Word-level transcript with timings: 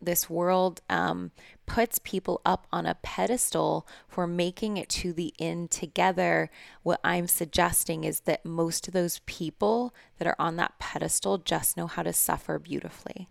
this 0.00 0.28
world 0.30 0.80
um, 0.88 1.30
puts 1.66 1.98
people 1.98 2.40
up 2.44 2.66
on 2.72 2.86
a 2.86 2.96
pedestal 3.02 3.86
for 4.08 4.26
making 4.26 4.76
it 4.76 4.88
to 4.88 5.12
the 5.12 5.34
end 5.38 5.70
together. 5.70 6.50
What 6.82 7.00
I'm 7.04 7.26
suggesting 7.26 8.04
is 8.04 8.20
that 8.20 8.44
most 8.44 8.88
of 8.88 8.94
those 8.94 9.20
people 9.26 9.94
that 10.18 10.26
are 10.26 10.36
on 10.38 10.56
that 10.56 10.78
pedestal 10.78 11.38
just 11.38 11.76
know 11.76 11.86
how 11.86 12.02
to 12.02 12.12
suffer 12.12 12.58
beautifully. 12.58 13.28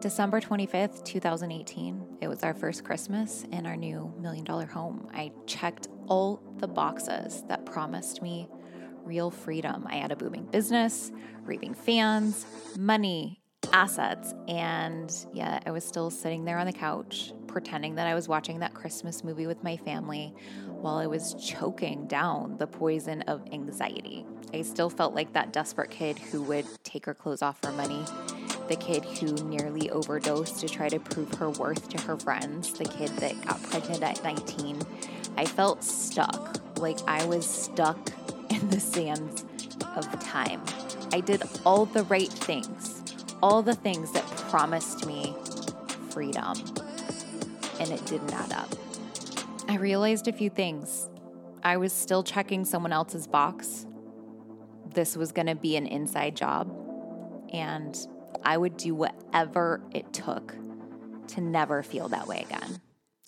December 0.00 0.40
25th, 0.40 1.04
2018, 1.04 2.18
it 2.20 2.28
was 2.28 2.42
our 2.42 2.54
first 2.54 2.84
Christmas 2.84 3.44
in 3.52 3.66
our 3.66 3.76
new 3.76 4.12
million 4.20 4.44
dollar 4.44 4.66
home. 4.66 5.08
I 5.14 5.32
checked 5.46 5.88
all 6.08 6.42
the 6.58 6.68
boxes 6.68 7.42
that 7.48 7.64
promised 7.64 8.20
me 8.20 8.48
real 9.04 9.30
freedom. 9.30 9.86
I 9.88 9.96
had 9.96 10.12
a 10.12 10.16
booming 10.16 10.44
business, 10.46 11.12
raving 11.42 11.74
fans, 11.74 12.44
money, 12.76 13.40
assets. 13.74 14.32
And 14.46 15.12
yeah, 15.32 15.58
I 15.66 15.72
was 15.72 15.84
still 15.84 16.08
sitting 16.08 16.44
there 16.44 16.58
on 16.58 16.66
the 16.66 16.72
couch, 16.72 17.32
pretending 17.48 17.96
that 17.96 18.06
I 18.06 18.14
was 18.14 18.28
watching 18.28 18.60
that 18.60 18.72
Christmas 18.72 19.24
movie 19.24 19.48
with 19.48 19.62
my 19.64 19.76
family 19.76 20.32
while 20.68 20.96
I 20.96 21.06
was 21.08 21.34
choking 21.34 22.06
down 22.06 22.56
the 22.58 22.68
poison 22.68 23.22
of 23.22 23.42
anxiety. 23.52 24.24
I 24.52 24.62
still 24.62 24.88
felt 24.88 25.14
like 25.14 25.32
that 25.32 25.52
desperate 25.52 25.90
kid 25.90 26.18
who 26.18 26.42
would 26.42 26.66
take 26.84 27.04
her 27.06 27.14
clothes 27.14 27.42
off 27.42 27.60
for 27.60 27.72
money 27.72 28.04
the 28.68 28.76
kid 28.76 29.04
who 29.04 29.32
nearly 29.44 29.90
overdosed 29.90 30.58
to 30.60 30.68
try 30.68 30.88
to 30.88 30.98
prove 30.98 31.32
her 31.34 31.50
worth 31.50 31.88
to 31.90 32.00
her 32.02 32.16
friends, 32.16 32.72
the 32.72 32.84
kid 32.84 33.10
that 33.18 33.38
got 33.44 33.62
pregnant 33.64 34.02
at 34.02 34.24
19. 34.24 34.80
I 35.36 35.44
felt 35.44 35.84
stuck, 35.84 36.60
like 36.78 36.98
I 37.06 37.26
was 37.26 37.46
stuck 37.46 37.98
in 38.50 38.70
the 38.70 38.80
sands 38.80 39.44
of 39.96 40.08
time. 40.24 40.62
I 41.12 41.20
did 41.20 41.42
all 41.66 41.84
the 41.84 42.04
right 42.04 42.32
things, 42.32 43.03
all 43.44 43.60
the 43.60 43.74
things 43.74 44.10
that 44.12 44.24
promised 44.48 45.04
me 45.04 45.36
freedom, 46.08 46.54
and 47.78 47.90
it 47.90 48.02
didn't 48.06 48.32
add 48.32 48.50
up. 48.54 48.74
I 49.68 49.76
realized 49.76 50.28
a 50.28 50.32
few 50.32 50.48
things. 50.48 51.10
I 51.62 51.76
was 51.76 51.92
still 51.92 52.22
checking 52.22 52.64
someone 52.64 52.90
else's 52.90 53.26
box. 53.26 53.84
This 54.94 55.14
was 55.14 55.30
going 55.30 55.48
to 55.48 55.54
be 55.54 55.76
an 55.76 55.86
inside 55.86 56.34
job, 56.34 56.74
and 57.52 57.94
I 58.42 58.56
would 58.56 58.78
do 58.78 58.94
whatever 58.94 59.82
it 59.92 60.10
took 60.14 60.54
to 61.28 61.42
never 61.42 61.82
feel 61.82 62.08
that 62.08 62.26
way 62.26 62.46
again. 62.48 62.80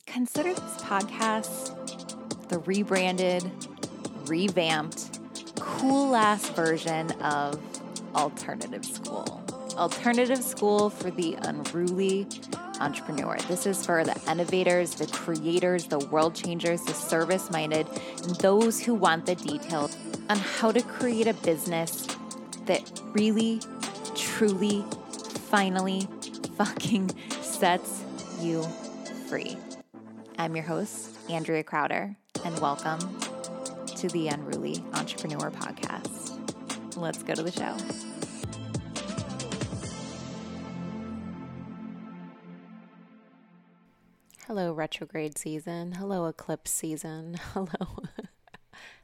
Consider 0.06 0.54
this 0.54 0.76
podcast 0.78 1.74
the 2.48 2.60
rebranded, 2.60 3.44
revamped, 4.24 5.20
cool 5.60 6.16
ass 6.16 6.48
version 6.48 7.10
of 7.20 7.60
Alternative 8.14 8.82
School. 8.82 9.45
Alternative 9.76 10.42
School 10.42 10.88
for 10.88 11.10
the 11.10 11.36
Unruly 11.42 12.26
Entrepreneur. 12.80 13.36
This 13.46 13.66
is 13.66 13.84
for 13.84 14.04
the 14.04 14.18
innovators, 14.30 14.94
the 14.94 15.06
creators, 15.06 15.84
the 15.86 15.98
world 15.98 16.34
changers, 16.34 16.82
the 16.82 16.94
service 16.94 17.50
minded, 17.50 17.86
and 18.22 18.36
those 18.36 18.80
who 18.80 18.94
want 18.94 19.26
the 19.26 19.34
details 19.34 19.96
on 20.30 20.38
how 20.38 20.72
to 20.72 20.80
create 20.80 21.26
a 21.26 21.34
business 21.34 22.06
that 22.64 22.90
really, 23.12 23.60
truly 24.14 24.82
finally 25.50 26.08
fucking 26.56 27.10
sets 27.42 28.02
you 28.40 28.62
free. 29.28 29.58
I'm 30.38 30.56
your 30.56 30.64
host, 30.64 31.10
Andrea 31.28 31.62
Crowder, 31.62 32.16
and 32.46 32.58
welcome 32.60 32.98
to 33.96 34.08
the 34.08 34.28
Unruly 34.28 34.82
Entrepreneur 34.94 35.50
Podcast. 35.50 36.96
Let's 36.96 37.22
go 37.22 37.34
to 37.34 37.42
the 37.42 37.52
show. 37.52 38.15
Hello, 44.46 44.72
retrograde 44.72 45.36
season. 45.36 45.94
Hello, 45.94 46.26
eclipse 46.26 46.70
season. 46.70 47.34
Hello, 47.52 48.04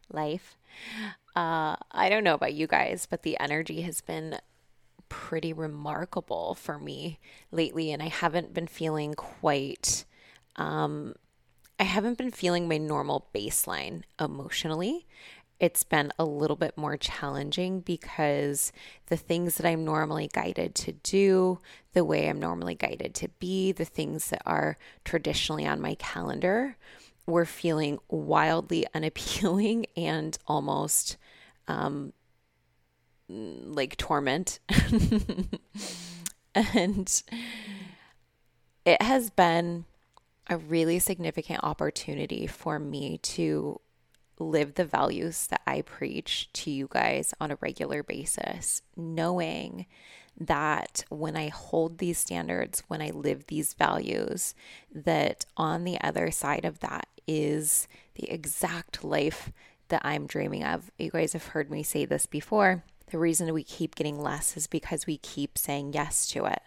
life. 0.08 0.56
Uh, 1.34 1.74
I 1.90 2.08
don't 2.08 2.22
know 2.22 2.34
about 2.34 2.54
you 2.54 2.68
guys, 2.68 3.08
but 3.10 3.24
the 3.24 3.36
energy 3.40 3.80
has 3.80 4.00
been 4.00 4.38
pretty 5.08 5.52
remarkable 5.52 6.54
for 6.54 6.78
me 6.78 7.18
lately, 7.50 7.90
and 7.90 8.00
I 8.00 8.06
haven't 8.06 8.54
been 8.54 8.68
feeling 8.68 9.14
quite. 9.14 10.04
Um, 10.54 11.16
I 11.80 11.84
haven't 11.84 12.18
been 12.18 12.30
feeling 12.30 12.68
my 12.68 12.78
normal 12.78 13.26
baseline 13.34 14.02
emotionally. 14.20 15.08
It's 15.62 15.84
been 15.84 16.12
a 16.18 16.24
little 16.24 16.56
bit 16.56 16.76
more 16.76 16.96
challenging 16.96 17.82
because 17.82 18.72
the 19.06 19.16
things 19.16 19.54
that 19.54 19.64
I'm 19.64 19.84
normally 19.84 20.28
guided 20.32 20.74
to 20.74 20.90
do, 20.90 21.60
the 21.92 22.04
way 22.04 22.28
I'm 22.28 22.40
normally 22.40 22.74
guided 22.74 23.14
to 23.14 23.28
be, 23.38 23.70
the 23.70 23.84
things 23.84 24.30
that 24.30 24.42
are 24.44 24.76
traditionally 25.04 25.64
on 25.64 25.80
my 25.80 25.94
calendar, 25.94 26.76
were 27.26 27.44
feeling 27.44 28.00
wildly 28.08 28.86
unappealing 28.94 29.86
and 29.96 30.36
almost 30.48 31.16
um, 31.68 32.12
like 33.28 33.96
torment. 33.96 34.58
and 36.56 37.22
it 38.84 39.00
has 39.00 39.30
been 39.30 39.84
a 40.50 40.56
really 40.56 40.98
significant 40.98 41.62
opportunity 41.62 42.48
for 42.48 42.80
me 42.80 43.18
to 43.18 43.80
live 44.38 44.74
the 44.74 44.84
values 44.84 45.46
that 45.48 45.62
I 45.66 45.82
preach 45.82 46.48
to 46.54 46.70
you 46.70 46.88
guys 46.90 47.34
on 47.40 47.50
a 47.50 47.58
regular 47.60 48.02
basis, 48.02 48.82
knowing 48.96 49.86
that 50.38 51.04
when 51.10 51.36
I 51.36 51.48
hold 51.48 51.98
these 51.98 52.18
standards, 52.18 52.82
when 52.88 53.02
I 53.02 53.10
live 53.10 53.46
these 53.46 53.74
values, 53.74 54.54
that 54.92 55.44
on 55.56 55.84
the 55.84 56.00
other 56.00 56.30
side 56.30 56.64
of 56.64 56.80
that 56.80 57.06
is 57.26 57.86
the 58.14 58.30
exact 58.30 59.04
life 59.04 59.52
that 59.88 60.02
I'm 60.04 60.26
dreaming 60.26 60.64
of. 60.64 60.90
You 60.98 61.10
guys 61.10 61.34
have 61.34 61.48
heard 61.48 61.70
me 61.70 61.82
say 61.82 62.04
this 62.04 62.26
before. 62.26 62.82
The 63.10 63.18
reason 63.18 63.52
we 63.52 63.62
keep 63.62 63.94
getting 63.94 64.18
less 64.18 64.56
is 64.56 64.66
because 64.66 65.06
we 65.06 65.18
keep 65.18 65.58
saying 65.58 65.92
yes 65.92 66.26
to 66.30 66.46
it. 66.46 66.62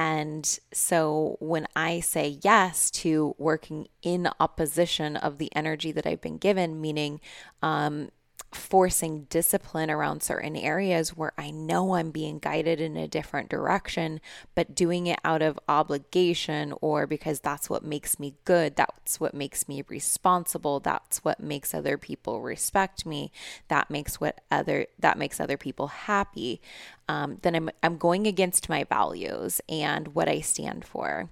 And 0.00 0.58
so 0.72 1.36
when 1.40 1.66
I 1.76 2.00
say 2.00 2.38
yes 2.42 2.90
to 3.02 3.34
working 3.36 3.88
in 4.00 4.30
opposition 4.40 5.14
of 5.14 5.36
the 5.36 5.54
energy 5.54 5.92
that 5.92 6.06
I've 6.06 6.22
been 6.22 6.38
given, 6.38 6.80
meaning 6.80 7.20
um, 7.60 8.08
forcing 8.52 9.24
discipline 9.30 9.90
around 9.90 10.22
certain 10.22 10.56
areas 10.56 11.16
where 11.16 11.32
I 11.38 11.50
know 11.50 11.94
I'm 11.94 12.10
being 12.10 12.40
guided 12.40 12.80
in 12.80 12.96
a 12.96 13.06
different 13.06 13.48
direction, 13.48 14.20
but 14.56 14.74
doing 14.74 15.06
it 15.06 15.20
out 15.24 15.40
of 15.40 15.58
obligation 15.68 16.74
or 16.80 17.06
because 17.06 17.40
that's 17.40 17.70
what 17.70 17.84
makes 17.84 18.18
me 18.18 18.34
good, 18.44 18.74
that's 18.74 19.20
what 19.20 19.34
makes 19.34 19.68
me 19.68 19.84
responsible, 19.88 20.80
that's 20.80 21.18
what 21.24 21.40
makes 21.40 21.72
other 21.72 21.96
people 21.96 22.40
respect 22.40 23.06
me, 23.06 23.30
that 23.68 23.88
makes 23.88 24.20
what 24.20 24.40
other 24.50 24.86
that 24.98 25.18
makes 25.18 25.38
other 25.38 25.56
people 25.56 25.86
happy. 25.88 26.60
Um, 27.08 27.38
then 27.42 27.54
I'm 27.54 27.70
I'm 27.82 27.98
going 27.98 28.26
against 28.26 28.68
my 28.68 28.82
values 28.84 29.60
and 29.68 30.08
what 30.08 30.28
I 30.28 30.40
stand 30.40 30.84
for. 30.84 31.30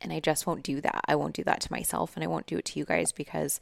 And 0.00 0.12
I 0.12 0.18
just 0.18 0.48
won't 0.48 0.64
do 0.64 0.80
that. 0.80 1.04
I 1.06 1.14
won't 1.14 1.36
do 1.36 1.44
that 1.44 1.60
to 1.60 1.72
myself 1.72 2.16
and 2.16 2.24
I 2.24 2.26
won't 2.26 2.48
do 2.48 2.58
it 2.58 2.64
to 2.64 2.78
you 2.80 2.84
guys 2.84 3.12
because 3.12 3.60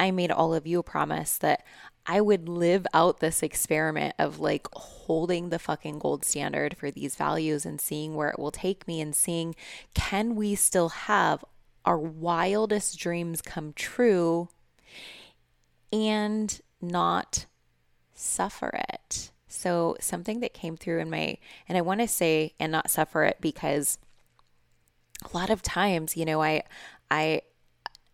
I 0.00 0.10
made 0.12 0.30
all 0.30 0.54
of 0.54 0.66
you 0.66 0.78
a 0.78 0.82
promise 0.82 1.36
that 1.38 1.62
I 2.06 2.22
would 2.22 2.48
live 2.48 2.86
out 2.94 3.20
this 3.20 3.42
experiment 3.42 4.14
of 4.18 4.40
like 4.40 4.66
holding 4.72 5.50
the 5.50 5.58
fucking 5.58 5.98
gold 5.98 6.24
standard 6.24 6.74
for 6.74 6.90
these 6.90 7.16
values 7.16 7.66
and 7.66 7.78
seeing 7.78 8.14
where 8.14 8.30
it 8.30 8.38
will 8.38 8.50
take 8.50 8.88
me 8.88 9.02
and 9.02 9.14
seeing 9.14 9.54
can 9.92 10.36
we 10.36 10.54
still 10.54 10.88
have 10.88 11.44
our 11.84 11.98
wildest 11.98 12.98
dreams 12.98 13.42
come 13.42 13.74
true 13.74 14.48
and 15.92 16.62
not 16.80 17.44
suffer 18.14 18.70
it. 18.88 19.30
So, 19.48 19.96
something 20.00 20.40
that 20.40 20.54
came 20.54 20.78
through 20.78 21.00
in 21.00 21.10
my, 21.10 21.36
and 21.68 21.76
I 21.76 21.80
want 21.82 22.00
to 22.00 22.08
say, 22.08 22.54
and 22.58 22.72
not 22.72 22.88
suffer 22.88 23.24
it 23.24 23.36
because 23.40 23.98
a 25.22 25.36
lot 25.36 25.50
of 25.50 25.60
times, 25.60 26.16
you 26.16 26.24
know, 26.24 26.40
I, 26.40 26.62
I, 27.10 27.42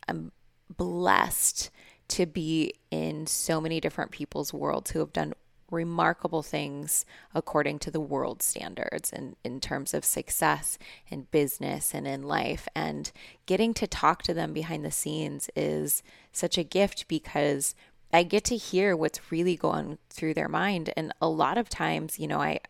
am 0.09 0.33
blessed 0.75 1.71
to 2.09 2.27
be 2.27 2.73
in 2.91 3.27
so 3.27 3.61
many 3.61 3.81
different 3.81 4.11
people's 4.11 4.53
worlds 4.53 4.91
who 4.91 5.01
have 5.01 5.13
done 5.13 5.35
remarkable 5.71 6.43
things 6.43 7.05
according 7.35 7.79
to 7.81 7.91
the 7.91 8.01
world 8.01 8.43
standards 8.43 9.13
and 9.13 9.37
in 9.43 9.61
terms 9.61 9.93
of 9.95 10.05
success 10.05 10.79
in 11.09 11.27
business 11.31 11.95
and 11.95 12.07
in 12.07 12.23
life. 12.23 12.69
And 12.75 13.11
getting 13.47 13.75
to 13.75 13.87
talk 13.87 14.23
to 14.23 14.35
them 14.35 14.53
behind 14.53 14.85
the 14.85 14.91
scenes 14.91 15.51
is 15.57 16.03
such 16.33 16.57
a 16.57 16.65
gift 16.65 17.09
because 17.09 17.75
I 18.13 18.23
get 18.23 18.45
to 18.45 18.57
hear 18.57 18.97
what's 18.97 19.33
really 19.33 19.57
going 19.57 19.99
through 20.09 20.35
their 20.35 20.49
mind. 20.49 20.93
And 20.97 21.13
a 21.21 21.29
lot 21.29 21.59
of 21.59 21.69
times 21.69 22.19
you 22.19 22.29
know 22.29 22.41
I 22.41 22.61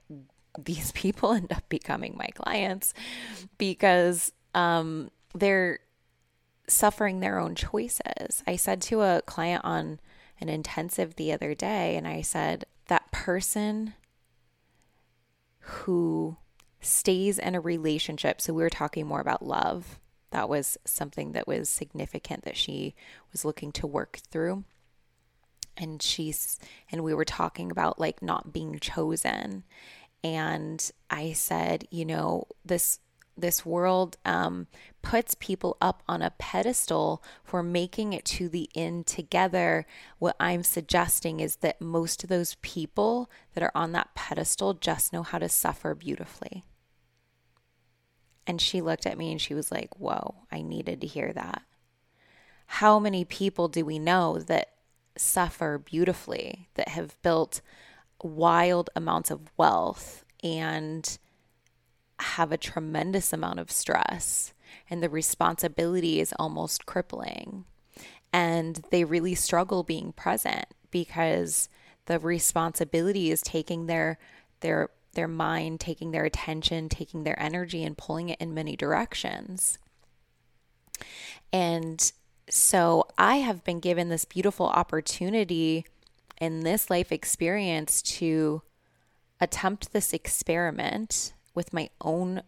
these 0.59 0.93
people 0.93 1.32
end 1.32 1.53
up 1.53 1.69
becoming 1.69 2.17
my 2.17 2.29
clients 2.35 2.94
because 3.59 4.32
um, 4.55 5.11
they're 5.35 5.81
suffering 6.69 7.21
their 7.21 7.39
own 7.39 7.55
choices. 7.55 8.43
I 8.47 8.57
said 8.57 8.81
to 8.83 9.03
a 9.03 9.23
client 9.23 9.65
on 9.65 10.01
an 10.41 10.49
intensive 10.49 11.17
the 11.17 11.33
other 11.33 11.55
day, 11.55 11.97
and 11.97 12.07
I 12.07 12.23
said, 12.23 12.65
that 12.89 13.11
person 13.11 13.95
who 15.59 16.37
stays 16.81 17.39
in 17.39 17.55
a 17.55 17.61
relationship. 17.61 18.41
So 18.41 18.53
we 18.53 18.63
were 18.63 18.71
talking 18.71 19.07
more 19.07 19.21
about 19.21 19.45
love. 19.45 19.99
That 20.31 20.49
was 20.49 20.79
something 20.85 21.33
that 21.33 21.49
was 21.49 21.69
significant 21.69 22.45
that 22.45 22.57
she 22.57 22.95
was 23.33 23.45
looking 23.45 23.73
to 23.73 23.87
work 23.87 24.21
through. 24.31 24.65
And 25.77 26.01
she's, 26.01 26.59
and 26.91 27.03
we 27.03 27.15
were 27.15 27.25
talking 27.25 27.71
about 27.71 27.99
like 27.99 28.23
not 28.23 28.53
being 28.53 28.79
chosen. 28.79 29.65
And 30.23 30.91
I 31.11 31.33
said, 31.33 31.87
you 31.91 32.05
know, 32.05 32.45
this 32.65 33.01
this 33.37 33.65
world 33.65 34.17
um, 34.25 34.67
puts 35.03 35.35
people 35.35 35.77
up 35.81 36.03
on 36.09 36.23
a 36.23 36.33
pedestal 36.38 37.23
for 37.44 37.62
making 37.62 38.12
it 38.12 38.25
to 38.25 38.49
the 38.49 38.69
end 38.75 39.06
together. 39.06 39.87
What 40.19 40.37
I'm 40.41 40.62
suggesting 40.62 41.41
is 41.41 41.56
that 41.56 41.81
most 41.81 42.23
of 42.23 42.29
those 42.29 42.56
people 42.62 43.31
that 43.55 43.62
are 43.62 43.73
on 43.75 43.93
that 43.93 44.15
pedestal 44.15 44.75
just 44.75 45.12
know 45.12 45.23
how 45.23 45.38
to 45.38 45.49
suffer 45.49 45.94
beautifully. 45.94 46.65
And 48.47 48.61
she 48.61 48.81
looked 48.81 49.06
at 49.06 49.19
me 49.19 49.33
and 49.33 49.41
she 49.41 49.55
was 49.55 49.73
like, 49.73 49.99
Whoa, 49.99 50.47
I 50.50 50.62
needed 50.62 51.00
to 51.00 51.06
hear 51.06 51.32
that. 51.32 51.62
How 52.67 52.99
many 52.99 53.25
people 53.25 53.69
do 53.69 53.85
we 53.85 53.99
know 53.99 54.39
that 54.39 54.71
suffer 55.17 55.79
beautifully, 55.79 56.69
that 56.75 56.89
have 56.89 57.21
built 57.23 57.61
wild 58.23 58.91
amounts 58.97 59.31
of 59.31 59.50
wealth 59.56 60.25
and 60.43 61.19
have 62.19 62.53
a 62.53 62.59
tremendous 62.59 63.33
amount 63.33 63.61
of 63.61 63.71
stress, 63.71 64.53
and 64.89 65.03
the 65.03 65.09
responsibility 65.09 66.21
is 66.21 66.35
almost 66.39 66.87
crippling. 66.87 67.65
And 68.33 68.83
they 68.91 69.05
really 69.05 69.35
struggle 69.35 69.83
being 69.83 70.13
present 70.13 70.67
because 70.91 71.69
the 72.07 72.19
responsibility 72.19 73.31
is 73.31 73.43
taking 73.43 73.87
their 73.87 74.19
their 74.61 74.91
their 75.15 75.29
mind, 75.29 75.81
taking 75.81 76.11
their 76.11 76.25
attention, 76.25 76.89
taking 76.89 77.25
their 77.25 77.41
energy 77.41 77.83
and 77.83 77.97
pulling 77.97 78.29
it 78.29 78.41
in 78.41 78.55
many 78.55 78.77
directions. 78.77 79.79
And 81.53 82.13
so 82.49 83.07
I 83.19 83.37
have 83.37 83.65
been 83.65 83.81
given 83.81 84.09
this 84.09 84.25
beautiful 84.25 84.67
opportunity 84.67 85.87
in 86.41 86.61
this 86.61 86.91
life 86.91 87.11
experience 87.11 88.03
to 88.03 88.63
attempt 89.41 89.93
this 89.93 90.13
experiment 90.13 91.33
with 91.56 91.73
my 91.73 91.91
own 92.00 92.43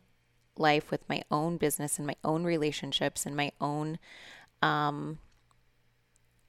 life, 0.57 0.93
with 0.93 1.09
my 1.09 1.23
own 1.31 1.57
business 1.57 1.99
and 1.99 2.07
my 2.07 2.17
own 2.23 2.45
relationships 2.45 3.27
and 3.27 3.37
my 3.37 3.51
own 3.61 3.99
um 4.63 5.19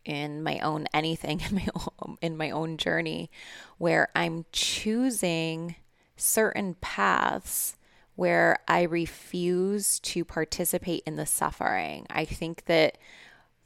in 0.06 0.41
my 0.41 0.59
own 0.59 0.88
anything 0.94 1.41
in 1.50 1.56
my 1.56 1.67
own, 1.75 2.17
in 2.21 2.38
my 2.38 2.51
own 2.51 2.77
journey 2.77 3.31
where 3.77 4.09
I'm 4.15 4.45
choosing 4.51 5.75
certain 6.15 6.75
paths 6.81 7.75
where 8.15 8.59
I 8.67 8.81
refuse 8.81 10.00
to 10.01 10.25
participate 10.25 11.03
in 11.06 11.15
the 11.15 11.25
suffering. 11.25 12.06
I 12.09 12.25
think 12.25 12.65
that 12.65 12.97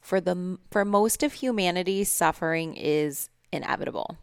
for 0.00 0.20
the 0.20 0.58
for 0.70 0.84
most 0.84 1.22
of 1.24 1.32
humanity 1.32 2.04
suffering 2.04 2.76
is 2.76 3.30
inevitable 3.50 4.16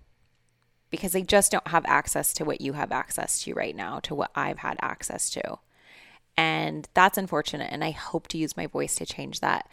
because 0.92 1.14
they 1.14 1.24
just 1.24 1.52
don't 1.52 1.68
have 1.70 1.86
access 1.88 2.34
to 2.34 2.46
what 2.46 2.62
you 2.62 2.74
have 2.74 2.92
access 2.92 3.42
to 3.44 3.54
right 3.54 3.76
now, 3.76 4.00
to 4.00 4.14
what 4.14 4.32
I've 4.36 4.60
had 4.60 4.78
access 4.82 5.30
to. 5.32 5.58
And 6.38 6.88
that's 6.94 7.18
unfortunate. 7.18 7.72
And 7.72 7.84
I 7.84 7.92
hope 7.92 8.28
to 8.30 8.38
use 8.38 8.58
my 8.58 8.68
voice 8.68 8.96
to 8.96 9.06
change 9.06 9.40
that 9.40 9.68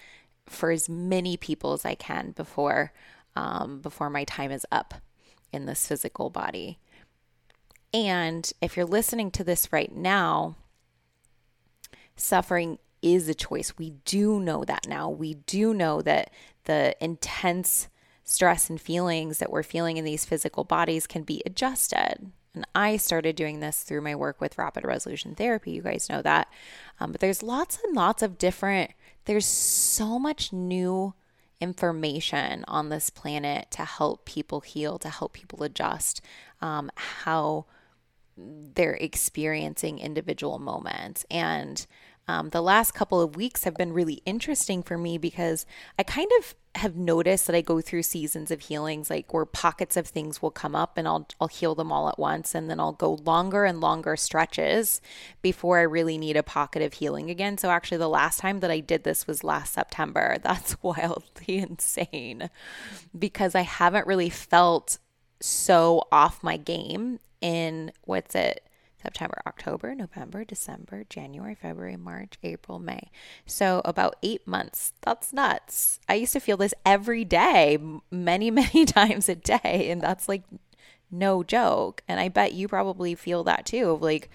for 0.47 0.71
as 0.71 0.89
many 0.89 1.37
people 1.37 1.73
as 1.73 1.85
I 1.85 1.95
can 1.95 2.31
before 2.33 2.93
um, 3.37 3.81
before 3.81 4.11
my 4.11 4.25
time 4.25 4.51
is 4.51 4.67
up 4.73 4.95
in 5.53 5.67
this 5.67 5.87
physical 5.87 6.29
body. 6.31 6.79
And 7.95 8.51
if 8.61 8.77
you're 8.77 8.87
listening 8.87 9.31
to 9.33 9.45
this 9.45 9.73
right 9.73 9.95
now, 9.95 10.57
suffering 12.17 12.79
is 13.01 13.29
a 13.29 13.35
choice. 13.35 13.79
We 13.79 13.91
do 14.05 14.41
know 14.41 14.65
that 14.65 14.89
now. 14.89 15.09
We 15.09 15.35
do 15.35 15.73
know 15.73 16.03
that 16.03 16.31
the 16.65 16.97
intense 17.01 17.89
stress 18.29 18.69
and 18.69 18.79
feelings 18.79 19.39
that 19.39 19.51
we're 19.51 19.63
feeling 19.63 19.97
in 19.97 20.05
these 20.05 20.27
physical 20.27 20.63
bodies 20.63 21.07
can 21.07 21.23
be 21.23 21.43
adjusted. 21.47 22.31
And 22.55 22.67
I 22.75 22.99
started 22.99 23.37
doing 23.37 23.61
this 23.61 23.83
through 23.83 24.03
my 24.03 24.15
work 24.15 24.39
with 24.39 24.59
rapid 24.59 24.85
resolution 24.85 25.35
therapy. 25.35 25.71
You 25.71 25.83
guys 25.83 26.11
know 26.11 26.21
that. 26.21 26.49
Um, 27.01 27.13
but 27.13 27.23
there's 27.23 27.43
lots 27.43 27.79
and 27.83 27.97
lots 27.97 28.23
of 28.23 28.37
different, 28.37 28.91
there's 29.25 29.47
so 29.47 30.19
much 30.19 30.53
new 30.53 31.15
information 31.59 32.67
on 32.69 32.91
this 32.91 33.09
planet 33.09 33.71
to 33.71 33.85
help 33.85 34.27
people 34.27 34.61
heal, 34.61 34.99
to 34.99 35.09
help 35.09 35.33
people 35.33 35.63
adjust 35.63 36.21
um, 36.61 36.91
how 36.97 37.65
they're 38.37 38.95
experiencing 39.01 39.99
individual 39.99 40.59
moments. 40.59 41.25
And 41.31 41.87
um, 42.29 42.51
the 42.51 42.61
last 42.61 42.93
couple 42.93 43.23
of 43.23 43.37
weeks 43.37 43.65
have 43.65 43.75
been 43.75 43.95
really 43.95 44.23
interesting 44.27 44.83
for 44.83 44.99
me 44.99 45.17
because 45.17 45.65
I 45.99 46.03
kind 46.03 46.31
of 46.39 46.55
have 46.75 46.95
noticed 46.95 47.47
that 47.47 47.57
I 47.57 47.63
go 47.63 47.81
through 47.81 48.03
seasons 48.03 48.51
of 48.51 48.61
healings, 48.61 49.09
like 49.09 49.33
where 49.33 49.47
pockets 49.47 49.97
of 49.97 50.07
things 50.07 50.43
will 50.43 50.51
come 50.51 50.77
up 50.77 50.99
and 50.99 51.09
I'll 51.09 51.27
I'll 51.41 51.49
heal 51.49 51.75
them 51.75 51.91
all 51.91 52.07
at 52.11 52.19
once, 52.19 52.55
and 52.55 52.69
then 52.69 52.79
I'll 52.79 52.93
go 52.93 53.15
longer 53.15 53.65
and 53.65 53.81
longer 53.81 54.15
stretches 54.15 55.01
before 55.41 55.79
I 55.79 55.83
really 55.83 56.19
need 56.19 56.37
a 56.37 56.43
pocket 56.43 56.83
of 56.83 56.93
healing 56.93 57.31
again. 57.31 57.57
So 57.57 57.71
actually, 57.71 57.99
the 57.99 58.09
last 58.09 58.41
time 58.41 58.61
that 58.61 58.71
I 58.71 58.81
did 58.81 59.05
this 59.05 59.27
was 59.27 59.43
last 59.43 59.73
September. 59.73 60.37
That's 60.43 60.81
wildly 60.83 61.59
insane 61.59 62.51
because 63.19 63.55
I 63.55 63.63
haven't 63.63 64.07
really 64.07 64.31
felt 64.31 64.99
so 65.41 66.03
off 66.13 66.43
my 66.43 66.59
game 66.59 67.21
in 67.41 67.93
what's 68.05 68.35
it 68.35 68.68
September, 69.03 69.41
October, 69.47 69.95
November, 69.95 70.45
December, 70.45 71.05
January, 71.09 71.55
February, 71.55 71.97
March, 71.97 72.35
April, 72.43 72.79
May. 72.79 73.11
So 73.47 73.81
about 73.85 74.17
eight 74.23 74.47
months. 74.47 74.93
That's 75.03 75.33
nuts. 75.33 76.01
I 76.09 76.15
used 76.15 76.33
to 76.33 76.41
feel 76.41 76.57
this 76.57 76.75
every 76.85 77.25
day, 77.25 77.79
many, 78.11 78.51
many 78.63 78.85
times 78.85 79.29
a 79.29 79.37
day. 79.37 79.89
And 79.91 80.01
that's 80.01 80.29
like 80.29 80.43
no 81.11 81.43
joke. 81.43 82.03
And 82.09 82.19
I 82.19 82.29
bet 82.29 82.55
you 82.55 82.69
probably 82.69 83.15
feel 83.15 83.45
that 83.45 83.67
too 83.67 83.91
of 83.91 84.03
like, 84.03 84.29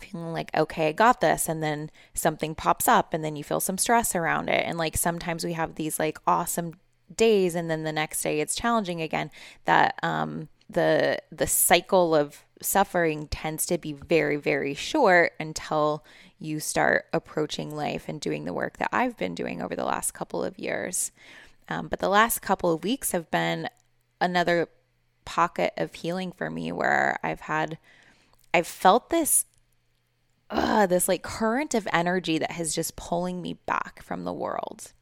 feeling 0.00 0.32
like, 0.32 0.50
okay, 0.56 0.88
I 0.88 0.92
got 0.92 1.20
this. 1.20 1.48
And 1.48 1.62
then 1.62 1.90
something 2.14 2.54
pops 2.54 2.88
up 2.88 3.14
and 3.14 3.22
then 3.22 3.36
you 3.36 3.44
feel 3.44 3.60
some 3.60 3.78
stress 3.78 4.16
around 4.16 4.48
it. 4.48 4.64
And 4.66 4.78
like 4.78 4.96
sometimes 4.96 5.44
we 5.44 5.52
have 5.52 5.74
these 5.74 5.98
like 5.98 6.18
awesome 6.26 6.74
days 7.14 7.54
and 7.54 7.70
then 7.70 7.84
the 7.84 7.92
next 7.92 8.22
day 8.22 8.40
it's 8.40 8.54
challenging 8.54 9.02
again. 9.02 9.30
That, 9.66 9.98
um, 10.02 10.48
the 10.70 11.18
the 11.32 11.46
cycle 11.46 12.14
of 12.14 12.44
suffering 12.62 13.26
tends 13.28 13.66
to 13.66 13.78
be 13.78 13.92
very 13.92 14.36
very 14.36 14.74
short 14.74 15.32
until 15.40 16.04
you 16.38 16.58
start 16.58 17.06
approaching 17.12 17.74
life 17.74 18.08
and 18.08 18.20
doing 18.20 18.44
the 18.44 18.52
work 18.52 18.78
that 18.78 18.88
I've 18.92 19.16
been 19.16 19.34
doing 19.34 19.60
over 19.60 19.76
the 19.76 19.84
last 19.84 20.12
couple 20.12 20.42
of 20.42 20.58
years. 20.58 21.12
Um, 21.68 21.88
but 21.88 22.00
the 22.00 22.08
last 22.08 22.40
couple 22.40 22.72
of 22.72 22.82
weeks 22.82 23.12
have 23.12 23.30
been 23.30 23.68
another 24.20 24.68
pocket 25.24 25.72
of 25.76 25.94
healing 25.94 26.32
for 26.32 26.50
me 26.50 26.72
where 26.72 27.18
I've 27.22 27.42
had 27.42 27.78
I've 28.52 28.66
felt 28.66 29.10
this 29.10 29.44
this 30.50 31.08
like 31.08 31.22
current 31.22 31.74
of 31.74 31.86
energy 31.92 32.38
that 32.38 32.52
has 32.52 32.74
just 32.74 32.96
pulling 32.96 33.40
me 33.40 33.54
back 33.66 34.02
from 34.02 34.24
the 34.24 34.32
world. 34.32 34.92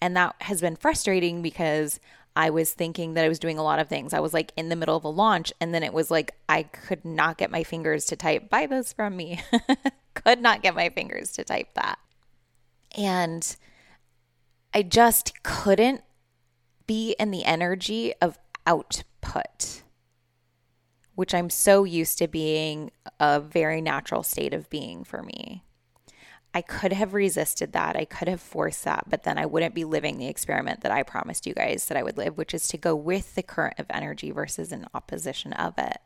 And 0.00 0.16
that 0.16 0.36
has 0.42 0.60
been 0.60 0.76
frustrating 0.76 1.42
because 1.42 1.98
I 2.36 2.50
was 2.50 2.72
thinking 2.72 3.14
that 3.14 3.24
I 3.24 3.28
was 3.28 3.38
doing 3.38 3.58
a 3.58 3.62
lot 3.62 3.78
of 3.78 3.88
things. 3.88 4.12
I 4.12 4.20
was 4.20 4.34
like 4.34 4.52
in 4.56 4.68
the 4.68 4.76
middle 4.76 4.94
of 4.94 5.04
a 5.04 5.08
launch, 5.08 5.52
and 5.58 5.74
then 5.74 5.82
it 5.82 5.94
was 5.94 6.10
like 6.10 6.34
I 6.48 6.64
could 6.64 7.04
not 7.04 7.38
get 7.38 7.50
my 7.50 7.64
fingers 7.64 8.04
to 8.06 8.16
type, 8.16 8.50
buy 8.50 8.66
this 8.66 8.92
from 8.92 9.16
me. 9.16 9.40
could 10.14 10.40
not 10.40 10.62
get 10.62 10.74
my 10.74 10.90
fingers 10.90 11.32
to 11.32 11.44
type 11.44 11.72
that. 11.74 11.98
And 12.96 13.56
I 14.74 14.82
just 14.82 15.42
couldn't 15.42 16.02
be 16.86 17.16
in 17.18 17.30
the 17.30 17.44
energy 17.44 18.12
of 18.20 18.38
output, 18.66 19.82
which 21.14 21.34
I'm 21.34 21.50
so 21.50 21.84
used 21.84 22.18
to 22.18 22.28
being 22.28 22.90
a 23.18 23.40
very 23.40 23.80
natural 23.80 24.22
state 24.22 24.52
of 24.52 24.68
being 24.68 25.04
for 25.04 25.22
me. 25.22 25.64
I 26.56 26.62
could 26.62 26.94
have 26.94 27.12
resisted 27.12 27.74
that. 27.74 27.96
I 27.96 28.06
could 28.06 28.28
have 28.28 28.40
forced 28.40 28.84
that, 28.84 29.04
but 29.10 29.24
then 29.24 29.36
I 29.36 29.44
wouldn't 29.44 29.74
be 29.74 29.84
living 29.84 30.16
the 30.16 30.28
experiment 30.28 30.80
that 30.80 30.90
I 30.90 31.02
promised 31.02 31.46
you 31.46 31.52
guys 31.52 31.84
that 31.84 31.98
I 31.98 32.02
would 32.02 32.16
live, 32.16 32.38
which 32.38 32.54
is 32.54 32.66
to 32.68 32.78
go 32.78 32.96
with 32.96 33.34
the 33.34 33.42
current 33.42 33.78
of 33.78 33.84
energy 33.90 34.30
versus 34.30 34.72
in 34.72 34.86
opposition 34.94 35.52
of 35.52 35.74
it. 35.76 35.98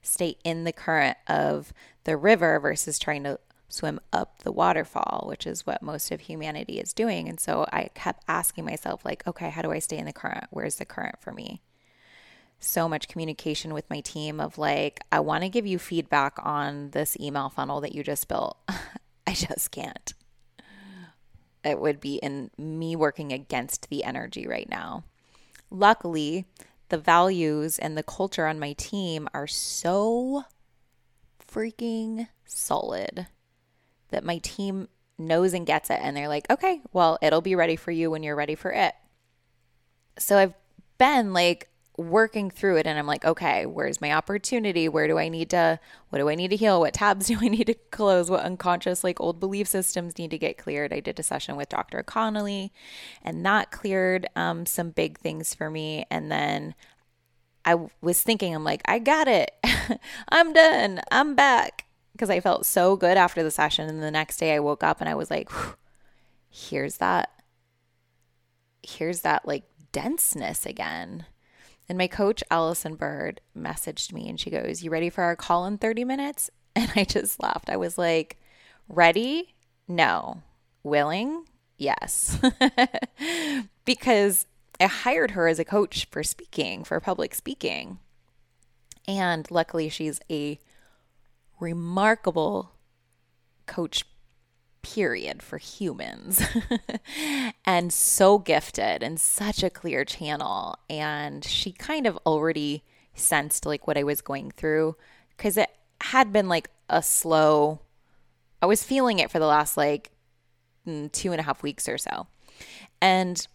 Stay 0.00 0.36
in 0.44 0.62
the 0.62 0.72
current 0.72 1.16
of 1.26 1.72
the 2.04 2.16
river 2.16 2.60
versus 2.60 3.00
trying 3.00 3.24
to 3.24 3.40
swim 3.68 3.98
up 4.12 4.44
the 4.44 4.52
waterfall, 4.52 5.24
which 5.26 5.44
is 5.44 5.66
what 5.66 5.82
most 5.82 6.12
of 6.12 6.20
humanity 6.20 6.78
is 6.78 6.92
doing. 6.92 7.28
And 7.28 7.40
so 7.40 7.66
I 7.72 7.90
kept 7.92 8.22
asking 8.28 8.66
myself, 8.66 9.04
like, 9.04 9.26
okay, 9.26 9.50
how 9.50 9.62
do 9.62 9.72
I 9.72 9.80
stay 9.80 9.98
in 9.98 10.06
the 10.06 10.12
current? 10.12 10.44
Where's 10.50 10.76
the 10.76 10.84
current 10.84 11.20
for 11.20 11.32
me? 11.32 11.62
So 12.60 12.88
much 12.88 13.08
communication 13.08 13.74
with 13.74 13.90
my 13.90 14.02
team 14.02 14.38
of 14.38 14.56
like, 14.56 15.00
I 15.10 15.18
want 15.18 15.42
to 15.42 15.48
give 15.48 15.66
you 15.66 15.80
feedback 15.80 16.38
on 16.44 16.90
this 16.90 17.16
email 17.18 17.48
funnel 17.48 17.80
that 17.80 17.92
you 17.92 18.04
just 18.04 18.28
built. 18.28 18.56
I 19.26 19.34
just 19.34 19.70
can't. 19.70 20.14
It 21.62 21.78
would 21.78 22.00
be 22.00 22.16
in 22.16 22.50
me 22.56 22.96
working 22.96 23.32
against 23.32 23.88
the 23.90 24.04
energy 24.04 24.46
right 24.46 24.68
now. 24.68 25.04
Luckily, 25.70 26.46
the 26.88 26.98
values 26.98 27.78
and 27.78 27.96
the 27.96 28.02
culture 28.02 28.46
on 28.46 28.58
my 28.58 28.72
team 28.72 29.28
are 29.32 29.46
so 29.46 30.44
freaking 31.46 32.28
solid 32.44 33.26
that 34.08 34.24
my 34.24 34.38
team 34.38 34.88
knows 35.18 35.52
and 35.54 35.66
gets 35.66 35.90
it. 35.90 36.00
And 36.02 36.16
they're 36.16 36.28
like, 36.28 36.50
okay, 36.50 36.80
well, 36.92 37.18
it'll 37.22 37.42
be 37.42 37.54
ready 37.54 37.76
for 37.76 37.90
you 37.90 38.10
when 38.10 38.22
you're 38.22 38.36
ready 38.36 38.54
for 38.54 38.72
it. 38.72 38.94
So 40.18 40.38
I've 40.38 40.54
been 40.98 41.32
like 41.32 41.69
working 42.00 42.50
through 42.50 42.76
it 42.76 42.86
and 42.86 42.98
I'm 42.98 43.06
like, 43.06 43.24
okay, 43.24 43.66
where's 43.66 44.00
my 44.00 44.12
opportunity? 44.12 44.88
Where 44.88 45.06
do 45.06 45.18
I 45.18 45.28
need 45.28 45.50
to, 45.50 45.78
what 46.08 46.18
do 46.18 46.28
I 46.28 46.34
need 46.34 46.48
to 46.48 46.56
heal? 46.56 46.80
What 46.80 46.94
tabs 46.94 47.26
do 47.28 47.38
I 47.40 47.48
need 47.48 47.66
to 47.66 47.74
close? 47.90 48.30
What 48.30 48.40
unconscious, 48.40 49.04
like 49.04 49.20
old 49.20 49.40
belief 49.40 49.68
systems 49.68 50.18
need 50.18 50.30
to 50.30 50.38
get 50.38 50.58
cleared? 50.58 50.92
I 50.92 51.00
did 51.00 51.18
a 51.18 51.22
session 51.22 51.56
with 51.56 51.68
Dr. 51.68 52.02
Connelly 52.02 52.72
and 53.22 53.44
that 53.46 53.70
cleared 53.70 54.28
um, 54.36 54.66
some 54.66 54.90
big 54.90 55.18
things 55.18 55.54
for 55.54 55.70
me. 55.70 56.06
And 56.10 56.30
then 56.30 56.74
I 57.64 57.76
was 58.00 58.22
thinking, 58.22 58.54
I'm 58.54 58.64
like, 58.64 58.82
I 58.86 58.98
got 58.98 59.28
it. 59.28 59.52
I'm 60.28 60.52
done. 60.52 61.00
I'm 61.10 61.34
back. 61.34 61.86
Because 62.12 62.30
I 62.30 62.40
felt 62.40 62.66
so 62.66 62.96
good 62.96 63.16
after 63.16 63.42
the 63.42 63.50
session. 63.50 63.88
And 63.88 64.02
the 64.02 64.10
next 64.10 64.38
day 64.38 64.54
I 64.54 64.60
woke 64.60 64.82
up 64.82 65.00
and 65.00 65.08
I 65.08 65.14
was 65.14 65.30
like, 65.30 65.50
here's 66.50 66.98
that, 66.98 67.30
here's 68.82 69.20
that 69.20 69.46
like 69.46 69.64
denseness 69.92 70.66
again. 70.66 71.26
And 71.90 71.98
my 71.98 72.06
coach, 72.06 72.44
Allison 72.52 72.94
Bird, 72.94 73.40
messaged 73.58 74.12
me 74.12 74.28
and 74.28 74.38
she 74.38 74.48
goes, 74.48 74.80
You 74.80 74.92
ready 74.92 75.10
for 75.10 75.24
our 75.24 75.34
call 75.34 75.66
in 75.66 75.76
30 75.76 76.04
minutes? 76.04 76.48
And 76.76 76.88
I 76.94 77.02
just 77.02 77.42
laughed. 77.42 77.68
I 77.68 77.76
was 77.76 77.98
like, 77.98 78.38
Ready? 78.88 79.56
No. 79.88 80.44
Willing? 80.84 81.46
Yes. 81.78 82.38
because 83.84 84.46
I 84.78 84.86
hired 84.86 85.32
her 85.32 85.48
as 85.48 85.58
a 85.58 85.64
coach 85.64 86.06
for 86.12 86.22
speaking, 86.22 86.84
for 86.84 87.00
public 87.00 87.34
speaking. 87.34 87.98
And 89.08 89.50
luckily, 89.50 89.88
she's 89.88 90.20
a 90.30 90.60
remarkable 91.58 92.70
coach, 93.66 94.04
period, 94.82 95.42
for 95.42 95.58
humans. 95.58 96.42
and 97.64 97.92
so 97.92 98.38
gifted 98.38 99.02
and 99.02 99.20
such 99.20 99.62
a 99.62 99.70
clear 99.70 100.04
channel. 100.04 100.76
And 100.88 101.44
she 101.44 101.72
kind 101.72 102.06
of 102.06 102.18
already 102.26 102.84
sensed 103.14 103.66
like 103.66 103.86
what 103.86 103.98
I 103.98 104.02
was 104.02 104.20
going 104.20 104.50
through 104.50 104.96
because 105.36 105.56
it 105.56 105.70
had 106.00 106.32
been 106.32 106.48
like 106.48 106.70
a 106.88 107.02
slow, 107.02 107.80
I 108.62 108.66
was 108.66 108.82
feeling 108.84 109.18
it 109.18 109.30
for 109.30 109.38
the 109.38 109.46
last 109.46 109.76
like 109.76 110.10
mm, 110.86 111.10
two 111.12 111.32
and 111.32 111.40
a 111.40 111.44
half 111.44 111.62
weeks 111.62 111.88
or 111.88 111.98
so. 111.98 112.26
And 113.00 113.46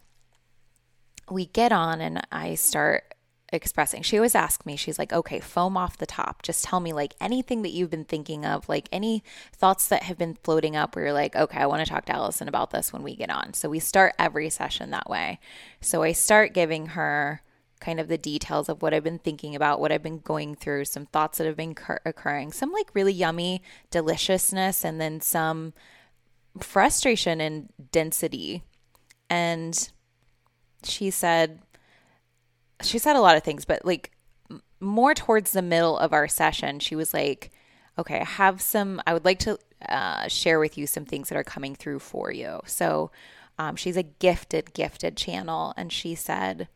we 1.30 1.46
get 1.46 1.72
on 1.72 2.00
and 2.00 2.26
I 2.30 2.54
start 2.54 3.05
expressing. 3.52 4.02
She 4.02 4.16
always 4.16 4.34
asks 4.34 4.66
me, 4.66 4.76
she's 4.76 4.98
like, 4.98 5.12
okay, 5.12 5.40
foam 5.40 5.76
off 5.76 5.98
the 5.98 6.06
top. 6.06 6.42
Just 6.42 6.64
tell 6.64 6.80
me 6.80 6.92
like 6.92 7.14
anything 7.20 7.62
that 7.62 7.70
you've 7.70 7.90
been 7.90 8.04
thinking 8.04 8.44
of, 8.44 8.68
like 8.68 8.88
any 8.90 9.22
thoughts 9.52 9.88
that 9.88 10.04
have 10.04 10.18
been 10.18 10.34
floating 10.42 10.74
up 10.74 10.94
where 10.96 11.06
you're 11.06 11.14
like, 11.14 11.36
okay, 11.36 11.60
I 11.60 11.66
want 11.66 11.84
to 11.84 11.90
talk 11.90 12.06
to 12.06 12.14
Allison 12.14 12.48
about 12.48 12.70
this 12.70 12.92
when 12.92 13.02
we 13.02 13.14
get 13.14 13.30
on. 13.30 13.54
So 13.54 13.68
we 13.68 13.78
start 13.78 14.14
every 14.18 14.50
session 14.50 14.90
that 14.90 15.08
way. 15.08 15.38
So 15.80 16.02
I 16.02 16.12
start 16.12 16.54
giving 16.54 16.86
her 16.88 17.42
kind 17.78 18.00
of 18.00 18.08
the 18.08 18.18
details 18.18 18.68
of 18.68 18.82
what 18.82 18.94
I've 18.94 19.04
been 19.04 19.18
thinking 19.18 19.54
about, 19.54 19.80
what 19.80 19.92
I've 19.92 20.02
been 20.02 20.18
going 20.18 20.54
through, 20.54 20.86
some 20.86 21.06
thoughts 21.06 21.38
that 21.38 21.46
have 21.46 21.56
been 21.56 21.74
cur- 21.74 22.00
occurring, 22.04 22.52
some 22.52 22.72
like 22.72 22.94
really 22.94 23.12
yummy 23.12 23.62
deliciousness, 23.90 24.84
and 24.84 25.00
then 25.00 25.20
some 25.20 25.72
frustration 26.58 27.40
and 27.40 27.68
density. 27.92 28.64
And 29.28 29.90
she 30.82 31.10
said 31.10 31.60
she 32.82 32.98
said 32.98 33.16
a 33.16 33.20
lot 33.20 33.36
of 33.36 33.42
things, 33.42 33.64
but 33.64 33.84
like 33.84 34.12
more 34.80 35.14
towards 35.14 35.52
the 35.52 35.62
middle 35.62 35.98
of 35.98 36.12
our 36.12 36.28
session, 36.28 36.78
she 36.78 36.96
was 36.96 37.14
like, 37.14 37.50
"Okay, 37.98 38.20
I 38.20 38.24
have 38.24 38.60
some. 38.60 39.00
I 39.06 39.14
would 39.14 39.24
like 39.24 39.38
to 39.40 39.58
uh, 39.88 40.28
share 40.28 40.58
with 40.58 40.76
you 40.76 40.86
some 40.86 41.04
things 41.04 41.28
that 41.28 41.38
are 41.38 41.44
coming 41.44 41.74
through 41.74 42.00
for 42.00 42.32
you." 42.32 42.60
So 42.66 43.10
um, 43.58 43.76
she's 43.76 43.96
a 43.96 44.02
gifted, 44.02 44.74
gifted 44.74 45.16
channel, 45.16 45.72
and 45.76 45.92
she 45.92 46.14
said 46.14 46.68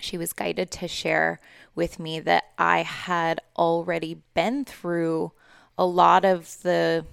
she 0.00 0.18
was 0.18 0.32
guided 0.32 0.70
to 0.72 0.88
share 0.88 1.40
with 1.74 1.98
me 1.98 2.20
that 2.20 2.44
I 2.58 2.82
had 2.82 3.40
already 3.56 4.22
been 4.34 4.64
through 4.64 5.32
a 5.78 5.86
lot 5.86 6.24
of 6.24 6.62
the 6.62 7.06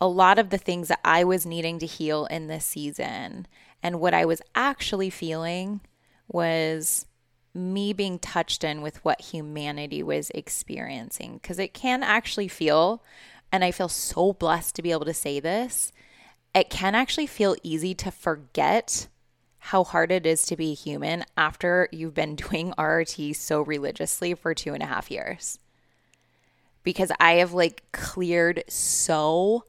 a 0.00 0.08
lot 0.08 0.38
of 0.38 0.50
the 0.50 0.58
things 0.58 0.88
that 0.88 1.00
I 1.04 1.24
was 1.24 1.46
needing 1.46 1.78
to 1.78 1.86
heal 1.86 2.26
in 2.26 2.48
this 2.48 2.64
season 2.64 3.46
and 3.82 4.00
what 4.00 4.12
I 4.12 4.24
was 4.24 4.42
actually 4.54 5.08
feeling 5.08 5.80
was 6.28 7.06
me 7.54 7.92
being 7.92 8.18
touched 8.18 8.64
in 8.64 8.82
with 8.82 9.04
what 9.04 9.20
humanity 9.20 10.02
was 10.02 10.30
experiencing. 10.34 11.34
Because 11.34 11.58
it 11.58 11.72
can 11.72 12.02
actually 12.02 12.48
feel, 12.48 13.02
and 13.52 13.64
I 13.64 13.70
feel 13.70 13.88
so 13.88 14.32
blessed 14.32 14.74
to 14.76 14.82
be 14.82 14.90
able 14.90 15.04
to 15.04 15.14
say 15.14 15.40
this, 15.40 15.92
it 16.54 16.70
can 16.70 16.94
actually 16.94 17.26
feel 17.26 17.56
easy 17.62 17.94
to 17.94 18.10
forget 18.10 19.08
how 19.58 19.82
hard 19.82 20.12
it 20.12 20.26
is 20.26 20.44
to 20.44 20.56
be 20.56 20.74
human 20.74 21.24
after 21.36 21.88
you've 21.90 22.14
been 22.14 22.36
doing 22.36 22.72
RRT 22.76 23.36
so 23.36 23.62
religiously 23.62 24.34
for 24.34 24.54
two 24.54 24.74
and 24.74 24.82
a 24.82 24.86
half 24.86 25.10
years. 25.10 25.58
Because 26.82 27.10
I 27.18 27.34
have 27.34 27.52
like 27.54 27.82
cleared 27.92 28.64
so 28.68 29.64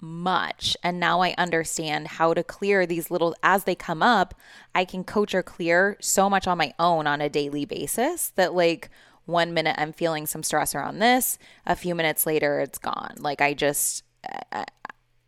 much. 0.00 0.76
And 0.82 0.98
now 0.98 1.20
I 1.20 1.34
understand 1.36 2.08
how 2.08 2.34
to 2.34 2.42
clear 2.42 2.86
these 2.86 3.10
little, 3.10 3.34
as 3.42 3.64
they 3.64 3.74
come 3.74 4.02
up, 4.02 4.34
I 4.74 4.84
can 4.84 5.04
coach 5.04 5.34
or 5.34 5.42
clear 5.42 5.96
so 6.00 6.30
much 6.30 6.46
on 6.46 6.58
my 6.58 6.74
own 6.78 7.06
on 7.06 7.20
a 7.20 7.28
daily 7.28 7.64
basis 7.64 8.30
that, 8.36 8.54
like, 8.54 8.90
one 9.26 9.54
minute 9.54 9.76
I'm 9.78 9.92
feeling 9.92 10.26
some 10.26 10.42
stress 10.42 10.74
around 10.74 10.98
this, 10.98 11.38
a 11.66 11.76
few 11.76 11.94
minutes 11.94 12.26
later 12.26 12.60
it's 12.60 12.78
gone. 12.78 13.14
Like, 13.18 13.40
I 13.40 13.54
just, 13.54 14.04
uh, 14.52 14.64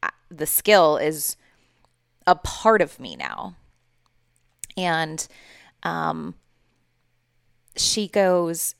uh, 0.03 0.09
the 0.31 0.47
skill 0.47 0.97
is 0.97 1.37
a 2.27 2.35
part 2.35 2.81
of 2.83 2.99
me 2.99 3.17
now. 3.17 3.57
And, 4.77 5.27
um, 5.83 6.35
she 7.77 8.09
goes, 8.09 8.75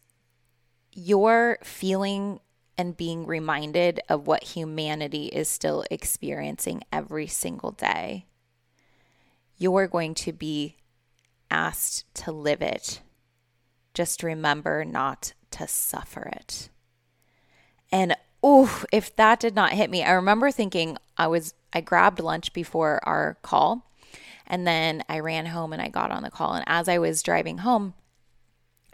You're 0.93 1.59
feeling 1.63 2.41
and 2.79 2.97
being 2.97 3.27
reminded 3.27 4.01
of 4.09 4.27
what 4.27 4.43
humanity 4.43 5.27
is 5.27 5.49
still 5.49 5.85
experiencing 5.91 6.83
every 6.93 7.27
single 7.27 7.73
day. 7.73 8.27
You're 9.59 9.87
going 9.87 10.15
to 10.15 10.33
be 10.33 10.77
asked 11.51 12.13
to 12.15 12.33
live 12.33 12.63
it. 12.63 13.03
Just 13.95 14.23
remember 14.23 14.85
not 14.85 15.35
to 15.51 15.69
suffer 15.69 16.23
it. 16.35 16.71
And 17.93 18.17
oh, 18.43 18.85
if 18.91 19.15
that 19.17 19.39
did 19.39 19.55
not 19.55 19.73
hit 19.73 19.91
me, 19.91 20.03
I 20.03 20.13
remember 20.13 20.51
thinking 20.51 20.97
I 21.17 21.27
was, 21.27 21.55
I 21.73 21.83
grabbed 21.83 22.21
lunch 22.21 22.53
before 22.53 23.01
our 23.05 23.37
call 23.43 23.87
and 24.47 24.67
then 24.67 25.05
I 25.09 25.21
ran 25.21 25.47
home 25.47 25.73
and 25.73 25.81
I 25.81 25.89
got 25.89 26.11
on 26.11 26.23
the 26.23 26.31
call. 26.31 26.55
And 26.55 26.65
as 26.67 26.89
I 26.89 26.99
was 26.99 27.23
driving 27.23 27.59
home, 27.59 27.95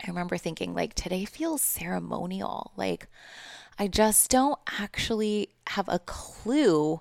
I 0.03 0.09
remember 0.09 0.37
thinking, 0.37 0.75
like, 0.75 0.95
today 0.95 1.25
feels 1.25 1.63
ceremonial. 1.63 2.73
Like, 2.77 3.09
I 3.79 3.87
just 3.87 4.31
don't 4.31 4.59
actually 4.81 5.51
have 5.69 5.89
a 5.89 6.01
clue 6.01 7.01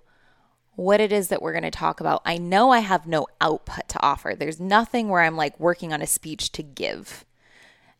what 0.76 1.02
it 1.02 1.12
is 1.12 1.30
that 1.30 1.42
we're 1.42 1.54
going 1.54 1.64
to 1.64 1.72
talk 1.72 2.00
about. 2.00 2.22
I 2.24 2.38
know 2.38 2.70
I 2.70 2.80
have 2.80 3.08
no 3.08 3.26
output 3.42 3.88
to 3.90 4.04
offer. 4.04 4.36
There's 4.36 4.60
nothing 4.60 5.10
where 5.10 5.22
I'm 5.22 5.36
like 5.36 5.60
working 5.60 5.92
on 5.92 6.04
a 6.04 6.08
speech 6.08 6.52
to 6.52 6.62
give. 6.62 7.26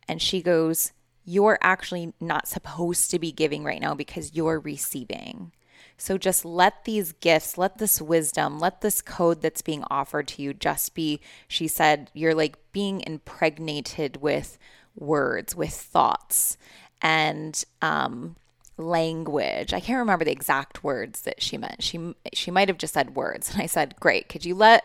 And 0.06 0.22
she 0.22 0.40
goes, 0.40 0.92
You're 1.24 1.58
actually 1.60 2.14
not 2.20 2.46
supposed 2.46 3.10
to 3.10 3.18
be 3.18 3.32
giving 3.32 3.64
right 3.64 3.80
now 3.80 3.94
because 3.94 4.36
you're 4.36 4.60
receiving. 4.60 5.50
So 5.96 6.16
just 6.16 6.44
let 6.44 6.84
these 6.84 7.10
gifts, 7.10 7.58
let 7.58 7.78
this 7.78 8.00
wisdom, 8.00 8.60
let 8.60 8.80
this 8.80 9.02
code 9.02 9.42
that's 9.42 9.62
being 9.62 9.82
offered 9.90 10.28
to 10.28 10.42
you 10.42 10.54
just 10.54 10.94
be, 10.94 11.20
she 11.48 11.66
said, 11.66 12.12
you're 12.14 12.36
like 12.36 12.56
being 12.70 13.00
impregnated 13.00 14.18
with 14.18 14.56
words, 14.94 15.56
with 15.56 15.72
thoughts. 15.72 16.56
And 17.02 17.64
um, 17.82 18.36
language. 18.78 19.74
I 19.74 19.80
can't 19.80 19.98
remember 19.98 20.24
the 20.24 20.32
exact 20.32 20.84
words 20.84 21.22
that 21.22 21.42
she 21.42 21.58
meant. 21.58 21.82
She 21.82 22.14
she 22.32 22.50
might 22.50 22.68
have 22.68 22.78
just 22.78 22.94
said 22.94 23.16
words. 23.16 23.52
And 23.52 23.62
I 23.62 23.66
said, 23.66 23.96
"Great. 24.00 24.28
Could 24.28 24.44
you 24.44 24.54
let 24.54 24.84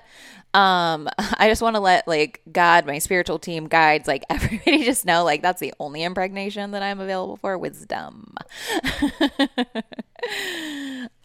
um 0.53 1.09
I 1.17 1.47
just 1.47 1.61
want 1.61 1.75
to 1.75 1.79
let 1.79 2.07
like 2.07 2.41
God, 2.51 2.85
my 2.85 2.99
spiritual 2.99 3.39
team, 3.39 3.67
guides, 3.67 4.07
like 4.07 4.23
everybody 4.29 4.83
just 4.83 5.05
know 5.05 5.23
like 5.23 5.41
that's 5.41 5.59
the 5.59 5.73
only 5.79 6.03
impregnation 6.03 6.71
that 6.71 6.83
I'm 6.83 6.99
available 6.99 7.37
for, 7.37 7.57
wisdom." 7.57 8.35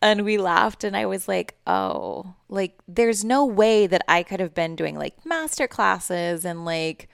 and 0.03 0.25
we 0.25 0.39
laughed 0.39 0.85
and 0.85 0.97
I 0.97 1.07
was 1.07 1.29
like, 1.29 1.55
"Oh, 1.67 2.35
like 2.49 2.79
there's 2.87 3.25
no 3.25 3.45
way 3.45 3.87
that 3.87 4.03
I 4.09 4.23
could 4.23 4.41
have 4.41 4.55
been 4.55 4.77
doing 4.77 4.97
like 4.97 5.25
master 5.25 5.67
classes 5.67 6.45
and 6.45 6.65
like 6.65 7.09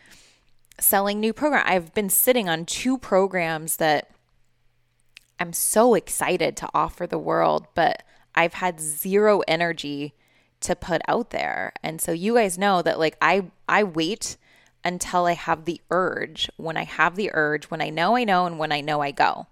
selling 0.81 1.21
new 1.21 1.33
program. 1.33 1.63
I've 1.67 1.95
been 1.95 2.11
sitting 2.11 2.49
on 2.49 2.65
two 2.65 2.99
programs 2.99 3.77
that 3.77 4.11
I'm 5.39 5.53
so 5.53 5.95
excited 5.95 6.57
to 6.59 6.69
offer 6.75 7.07
the 7.07 7.19
world, 7.19 7.67
but 7.75 8.03
I've 8.35 8.55
had 8.55 8.81
zero 8.81 9.43
energy 9.47 10.15
to 10.61 10.75
put 10.75 11.03
out 11.09 11.31
there. 11.31 11.73
And 11.83 12.01
so 12.01 12.13
you 12.13 12.35
guys 12.35 12.59
know 12.59 12.83
that 12.83 12.99
like 12.99 13.17
I 13.21 13.51
I 13.69 13.85
wait 13.85 14.37
until 14.85 15.27
I 15.27 15.33
have 15.33 15.65
the 15.65 15.81
urge. 15.91 16.49
When 16.57 16.77
I 16.77 16.85
have 16.85 17.17
the 17.17 17.31
urge, 17.33 17.67
when 17.67 17.81
I 17.81 17.91
know 17.91 18.17
I 18.17 18.25
know 18.25 18.47
and 18.47 18.59
when 18.59 18.73
I 18.73 18.81
know 18.81 19.01
I 19.01 19.11
go. 19.11 19.47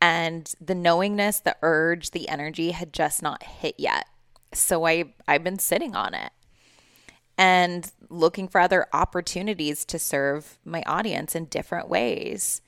And 0.00 0.52
the 0.60 0.74
knowingness, 0.74 1.40
the 1.40 1.56
urge, 1.62 2.10
the 2.10 2.28
energy 2.28 2.72
had 2.72 2.92
just 2.92 3.22
not 3.22 3.42
hit 3.42 3.76
yet. 3.78 4.06
So 4.52 4.86
I 4.86 5.14
I've 5.28 5.44
been 5.44 5.58
sitting 5.58 5.94
on 5.94 6.14
it 6.14 6.32
and 7.38 7.92
looking 8.08 8.48
for 8.48 8.60
other 8.60 8.86
opportunities 8.92 9.84
to 9.84 9.98
serve 9.98 10.58
my 10.64 10.82
audience 10.86 11.34
in 11.34 11.44
different 11.46 11.88
ways 11.88 12.62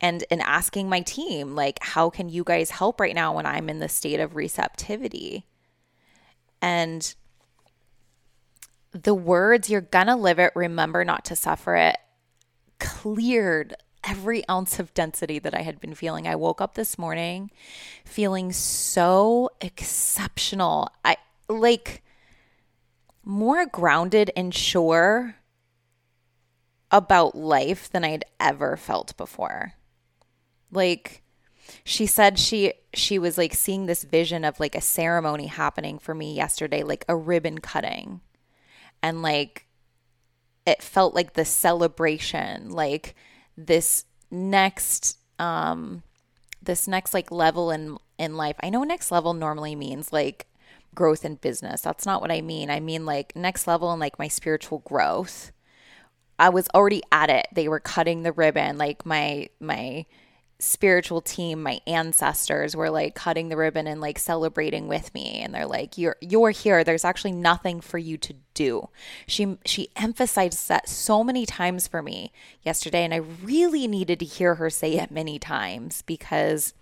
and 0.00 0.24
and 0.30 0.40
asking 0.42 0.88
my 0.88 1.00
team 1.00 1.54
like 1.54 1.78
how 1.82 2.10
can 2.10 2.28
you 2.28 2.44
guys 2.44 2.70
help 2.70 3.00
right 3.00 3.14
now 3.14 3.34
when 3.34 3.46
I'm 3.46 3.68
in 3.68 3.78
the 3.78 3.88
state 3.88 4.20
of 4.20 4.36
receptivity 4.36 5.46
and 6.62 7.14
the 8.92 9.14
words 9.14 9.70
you're 9.70 9.80
gonna 9.80 10.16
live 10.16 10.38
it 10.38 10.52
remember 10.54 11.04
not 11.04 11.24
to 11.26 11.36
suffer 11.36 11.76
it 11.76 11.96
cleared 12.78 13.74
every 14.04 14.48
ounce 14.48 14.78
of 14.78 14.92
density 14.94 15.38
that 15.38 15.54
I 15.54 15.62
had 15.62 15.80
been 15.80 15.94
feeling. 15.94 16.26
I 16.26 16.36
woke 16.36 16.60
up 16.60 16.74
this 16.74 16.98
morning 16.98 17.50
feeling 18.04 18.52
so 18.52 19.50
exceptional. 19.60 20.88
I 21.04 21.16
like 21.48 22.02
more 23.24 23.66
grounded 23.66 24.30
and 24.36 24.54
sure 24.54 25.36
about 26.90 27.34
life 27.34 27.90
than 27.90 28.04
I'd 28.04 28.24
ever 28.40 28.76
felt 28.76 29.16
before. 29.16 29.74
Like 30.72 31.22
she 31.84 32.06
said 32.06 32.38
she 32.38 32.72
she 32.94 33.18
was 33.18 33.38
like 33.38 33.54
seeing 33.54 33.86
this 33.86 34.04
vision 34.04 34.44
of 34.44 34.60
like 34.60 34.74
a 34.74 34.80
ceremony 34.80 35.46
happening 35.46 35.98
for 35.98 36.14
me 36.14 36.34
yesterday, 36.34 36.82
like 36.82 37.04
a 37.08 37.16
ribbon 37.16 37.58
cutting. 37.58 38.20
And 39.02 39.22
like 39.22 39.66
it 40.66 40.82
felt 40.82 41.14
like 41.14 41.34
the 41.34 41.44
celebration, 41.44 42.70
like 42.70 43.14
this 43.56 44.04
next 44.30 45.18
um 45.38 46.02
this 46.62 46.86
next 46.86 47.14
like 47.14 47.30
level 47.30 47.70
in 47.70 47.96
in 48.18 48.36
life. 48.36 48.56
I 48.62 48.70
know 48.70 48.82
next 48.82 49.10
level 49.10 49.34
normally 49.34 49.74
means 49.74 50.12
like 50.12 50.46
growth 50.94 51.24
in 51.24 51.36
business. 51.36 51.80
That's 51.80 52.06
not 52.06 52.20
what 52.20 52.30
I 52.30 52.40
mean. 52.40 52.70
I 52.70 52.80
mean 52.80 53.06
like 53.06 53.34
next 53.34 53.66
level 53.66 53.92
in 53.92 53.98
like 53.98 54.18
my 54.18 54.28
spiritual 54.28 54.80
growth. 54.80 55.52
I 56.38 56.48
was 56.48 56.68
already 56.74 57.02
at 57.12 57.30
it. 57.30 57.48
They 57.52 57.68
were 57.68 57.80
cutting 57.80 58.22
the 58.22 58.32
ribbon. 58.32 58.78
Like 58.78 59.06
my 59.06 59.48
my 59.60 60.06
spiritual 60.60 61.20
team, 61.20 61.62
my 61.62 61.80
ancestors 61.86 62.76
were 62.76 62.90
like 62.90 63.14
cutting 63.14 63.48
the 63.48 63.56
ribbon 63.56 63.86
and 63.86 64.00
like 64.00 64.18
celebrating 64.18 64.88
with 64.88 65.12
me 65.14 65.40
and 65.40 65.54
they're 65.54 65.66
like 65.66 65.98
you're 65.98 66.16
you're 66.20 66.50
here. 66.50 66.84
There's 66.84 67.04
actually 67.04 67.32
nothing 67.32 67.80
for 67.80 67.98
you 67.98 68.16
to 68.18 68.34
do. 68.54 68.88
She 69.26 69.58
she 69.64 69.88
emphasized 69.96 70.68
that 70.68 70.88
so 70.88 71.24
many 71.24 71.46
times 71.46 71.88
for 71.88 72.02
me 72.02 72.32
yesterday 72.62 73.04
and 73.04 73.14
I 73.14 73.18
really 73.18 73.88
needed 73.88 74.18
to 74.20 74.26
hear 74.26 74.56
her 74.56 74.70
say 74.70 74.94
it 74.94 75.10
many 75.10 75.38
times 75.38 76.02
because 76.02 76.74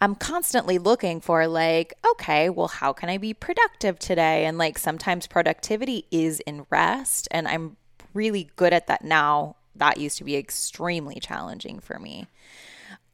I'm 0.00 0.14
constantly 0.14 0.78
looking 0.78 1.20
for, 1.20 1.46
like, 1.46 1.94
okay, 2.12 2.50
well, 2.50 2.68
how 2.68 2.92
can 2.92 3.08
I 3.08 3.16
be 3.16 3.32
productive 3.32 3.98
today? 3.98 4.44
And 4.44 4.58
like 4.58 4.76
sometimes 4.76 5.26
productivity 5.26 6.06
is 6.10 6.40
in 6.40 6.66
rest, 6.68 7.28
and 7.30 7.48
I'm 7.48 7.76
really 8.12 8.50
good 8.56 8.72
at 8.72 8.88
that 8.88 9.04
now. 9.04 9.56
That 9.78 9.98
used 9.98 10.18
to 10.18 10.24
be 10.24 10.36
extremely 10.36 11.20
challenging 11.20 11.80
for 11.80 11.98
me. 11.98 12.26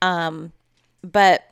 Um, 0.00 0.52
but 1.02 1.44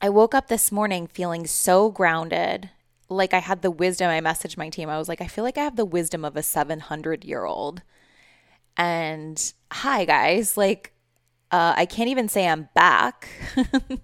I 0.00 0.08
woke 0.08 0.34
up 0.34 0.48
this 0.48 0.70
morning 0.70 1.06
feeling 1.06 1.46
so 1.46 1.90
grounded. 1.90 2.70
Like 3.08 3.34
I 3.34 3.38
had 3.38 3.62
the 3.62 3.70
wisdom. 3.70 4.10
I 4.10 4.20
messaged 4.20 4.56
my 4.56 4.68
team. 4.68 4.88
I 4.88 4.98
was 4.98 5.08
like, 5.08 5.20
I 5.20 5.26
feel 5.26 5.44
like 5.44 5.58
I 5.58 5.64
have 5.64 5.76
the 5.76 5.84
wisdom 5.84 6.24
of 6.24 6.36
a 6.36 6.42
700 6.42 7.24
year 7.24 7.44
old. 7.44 7.82
And 8.76 9.52
hi, 9.72 10.04
guys. 10.04 10.56
Like, 10.56 10.92
uh, 11.50 11.74
I 11.76 11.86
can't 11.86 12.10
even 12.10 12.28
say 12.28 12.46
I'm 12.46 12.68
back. 12.74 13.28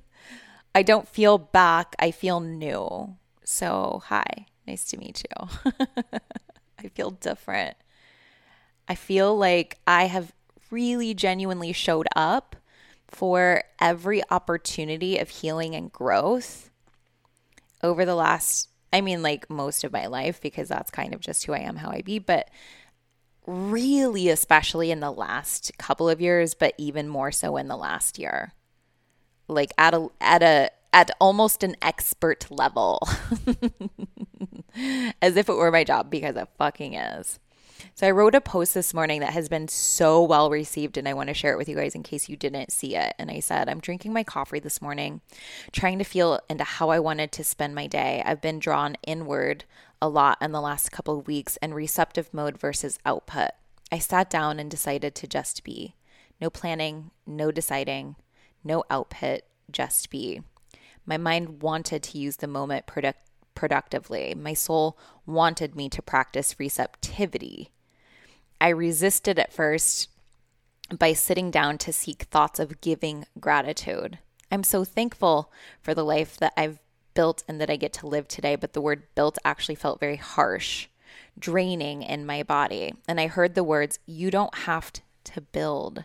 I 0.74 0.82
don't 0.82 1.06
feel 1.06 1.38
back. 1.38 1.94
I 1.98 2.10
feel 2.10 2.40
new. 2.40 3.16
So, 3.44 4.02
hi. 4.06 4.46
Nice 4.66 4.84
to 4.86 4.96
meet 4.96 5.22
you. 5.22 5.72
I 6.78 6.88
feel 6.88 7.10
different. 7.10 7.76
I 8.88 8.94
feel 8.94 9.36
like 9.36 9.78
I 9.86 10.04
have 10.04 10.32
really 10.74 11.14
genuinely 11.14 11.72
showed 11.72 12.08
up 12.14 12.56
for 13.08 13.62
every 13.80 14.22
opportunity 14.30 15.18
of 15.18 15.28
healing 15.28 15.74
and 15.74 15.92
growth 15.92 16.70
over 17.82 18.04
the 18.04 18.14
last, 18.14 18.68
I 18.92 19.00
mean, 19.00 19.22
like 19.22 19.48
most 19.48 19.84
of 19.84 19.92
my 19.92 20.06
life, 20.06 20.40
because 20.40 20.68
that's 20.68 20.90
kind 20.90 21.14
of 21.14 21.20
just 21.20 21.46
who 21.46 21.52
I 21.52 21.60
am, 21.60 21.76
how 21.76 21.90
I 21.90 22.02
be, 22.02 22.18
but 22.18 22.50
really, 23.46 24.28
especially 24.28 24.90
in 24.90 25.00
the 25.00 25.12
last 25.12 25.72
couple 25.78 26.08
of 26.08 26.20
years, 26.20 26.54
but 26.54 26.74
even 26.76 27.08
more 27.08 27.30
so 27.30 27.56
in 27.56 27.68
the 27.68 27.76
last 27.76 28.18
year 28.18 28.52
like 29.48 29.72
at 29.78 29.94
a 29.94 30.08
at 30.20 30.42
a 30.42 30.70
at 30.92 31.10
almost 31.20 31.62
an 31.62 31.76
expert 31.82 32.50
level. 32.50 33.00
As 35.22 35.36
if 35.36 35.48
it 35.48 35.54
were 35.54 35.70
my 35.70 35.84
job 35.84 36.10
because 36.10 36.34
it 36.36 36.48
fucking 36.58 36.94
is. 36.94 37.38
So 37.94 38.06
I 38.06 38.10
wrote 38.10 38.34
a 38.34 38.40
post 38.40 38.74
this 38.74 38.94
morning 38.94 39.20
that 39.20 39.32
has 39.32 39.48
been 39.48 39.68
so 39.68 40.22
well 40.22 40.50
received 40.50 40.96
and 40.96 41.08
I 41.08 41.14
want 41.14 41.28
to 41.28 41.34
share 41.34 41.52
it 41.52 41.58
with 41.58 41.68
you 41.68 41.76
guys 41.76 41.94
in 41.94 42.02
case 42.02 42.28
you 42.28 42.36
didn't 42.36 42.72
see 42.72 42.96
it. 42.96 43.14
And 43.18 43.30
I 43.30 43.40
said, 43.40 43.68
I'm 43.68 43.80
drinking 43.80 44.12
my 44.12 44.24
coffee 44.24 44.58
this 44.58 44.82
morning, 44.82 45.20
trying 45.72 45.98
to 45.98 46.04
feel 46.04 46.40
into 46.48 46.64
how 46.64 46.90
I 46.90 46.98
wanted 46.98 47.32
to 47.32 47.44
spend 47.44 47.74
my 47.74 47.86
day. 47.86 48.22
I've 48.24 48.40
been 48.40 48.58
drawn 48.58 48.96
inward 49.06 49.64
a 50.00 50.08
lot 50.08 50.38
in 50.40 50.52
the 50.52 50.60
last 50.60 50.92
couple 50.92 51.18
of 51.18 51.26
weeks 51.26 51.56
and 51.58 51.74
receptive 51.74 52.32
mode 52.32 52.58
versus 52.58 52.98
output. 53.06 53.50
I 53.92 53.98
sat 53.98 54.28
down 54.28 54.58
and 54.58 54.70
decided 54.70 55.14
to 55.14 55.26
just 55.26 55.64
be. 55.64 55.94
No 56.40 56.50
planning, 56.50 57.10
no 57.26 57.50
deciding, 57.50 58.16
no 58.64 58.84
output, 58.90 59.42
just 59.70 60.10
be. 60.10 60.42
My 61.06 61.16
mind 61.16 61.62
wanted 61.62 62.02
to 62.02 62.18
use 62.18 62.36
the 62.36 62.46
moment 62.46 62.86
product- 62.86 63.30
productively. 63.54 64.34
My 64.34 64.54
soul 64.54 64.98
wanted 65.26 65.76
me 65.76 65.88
to 65.90 66.02
practice 66.02 66.58
receptivity. 66.58 67.70
I 68.64 68.70
resisted 68.70 69.38
at 69.38 69.52
first 69.52 70.08
by 70.98 71.12
sitting 71.12 71.50
down 71.50 71.76
to 71.76 71.92
seek 71.92 72.22
thoughts 72.22 72.58
of 72.58 72.80
giving 72.80 73.26
gratitude. 73.38 74.20
I'm 74.50 74.64
so 74.64 74.84
thankful 74.84 75.52
for 75.82 75.92
the 75.92 76.02
life 76.02 76.38
that 76.38 76.54
I've 76.56 76.78
built 77.12 77.44
and 77.46 77.60
that 77.60 77.68
I 77.68 77.76
get 77.76 77.92
to 77.92 78.06
live 78.06 78.26
today, 78.26 78.56
but 78.56 78.72
the 78.72 78.80
word 78.80 79.02
built 79.14 79.36
actually 79.44 79.74
felt 79.74 80.00
very 80.00 80.16
harsh, 80.16 80.86
draining 81.38 82.02
in 82.02 82.24
my 82.24 82.42
body. 82.42 82.94
And 83.06 83.20
I 83.20 83.26
heard 83.26 83.54
the 83.54 83.62
words, 83.62 83.98
You 84.06 84.30
don't 84.30 84.54
have 84.60 84.90
to 85.24 85.42
build, 85.42 86.04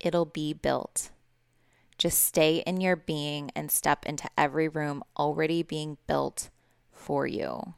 it'll 0.00 0.24
be 0.24 0.54
built. 0.54 1.10
Just 1.98 2.24
stay 2.24 2.62
in 2.66 2.80
your 2.80 2.96
being 2.96 3.50
and 3.54 3.70
step 3.70 4.06
into 4.06 4.30
every 4.38 4.66
room 4.66 5.04
already 5.14 5.62
being 5.62 5.98
built 6.06 6.48
for 6.90 7.26
you. 7.26 7.74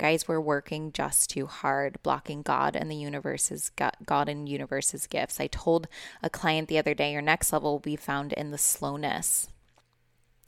Guys, 0.00 0.26
we're 0.26 0.40
working 0.40 0.92
just 0.92 1.28
too 1.28 1.44
hard, 1.44 2.02
blocking 2.02 2.40
God 2.40 2.74
and 2.74 2.90
the 2.90 2.96
universe's 2.96 3.70
God 4.06 4.30
and 4.30 4.48
universe's 4.48 5.06
gifts. 5.06 5.38
I 5.38 5.46
told 5.46 5.88
a 6.22 6.30
client 6.30 6.68
the 6.68 6.78
other 6.78 6.94
day, 6.94 7.12
your 7.12 7.20
next 7.20 7.52
level 7.52 7.72
will 7.72 7.80
be 7.80 7.96
found 7.96 8.32
in 8.32 8.50
the 8.50 8.56
slowness. 8.56 9.48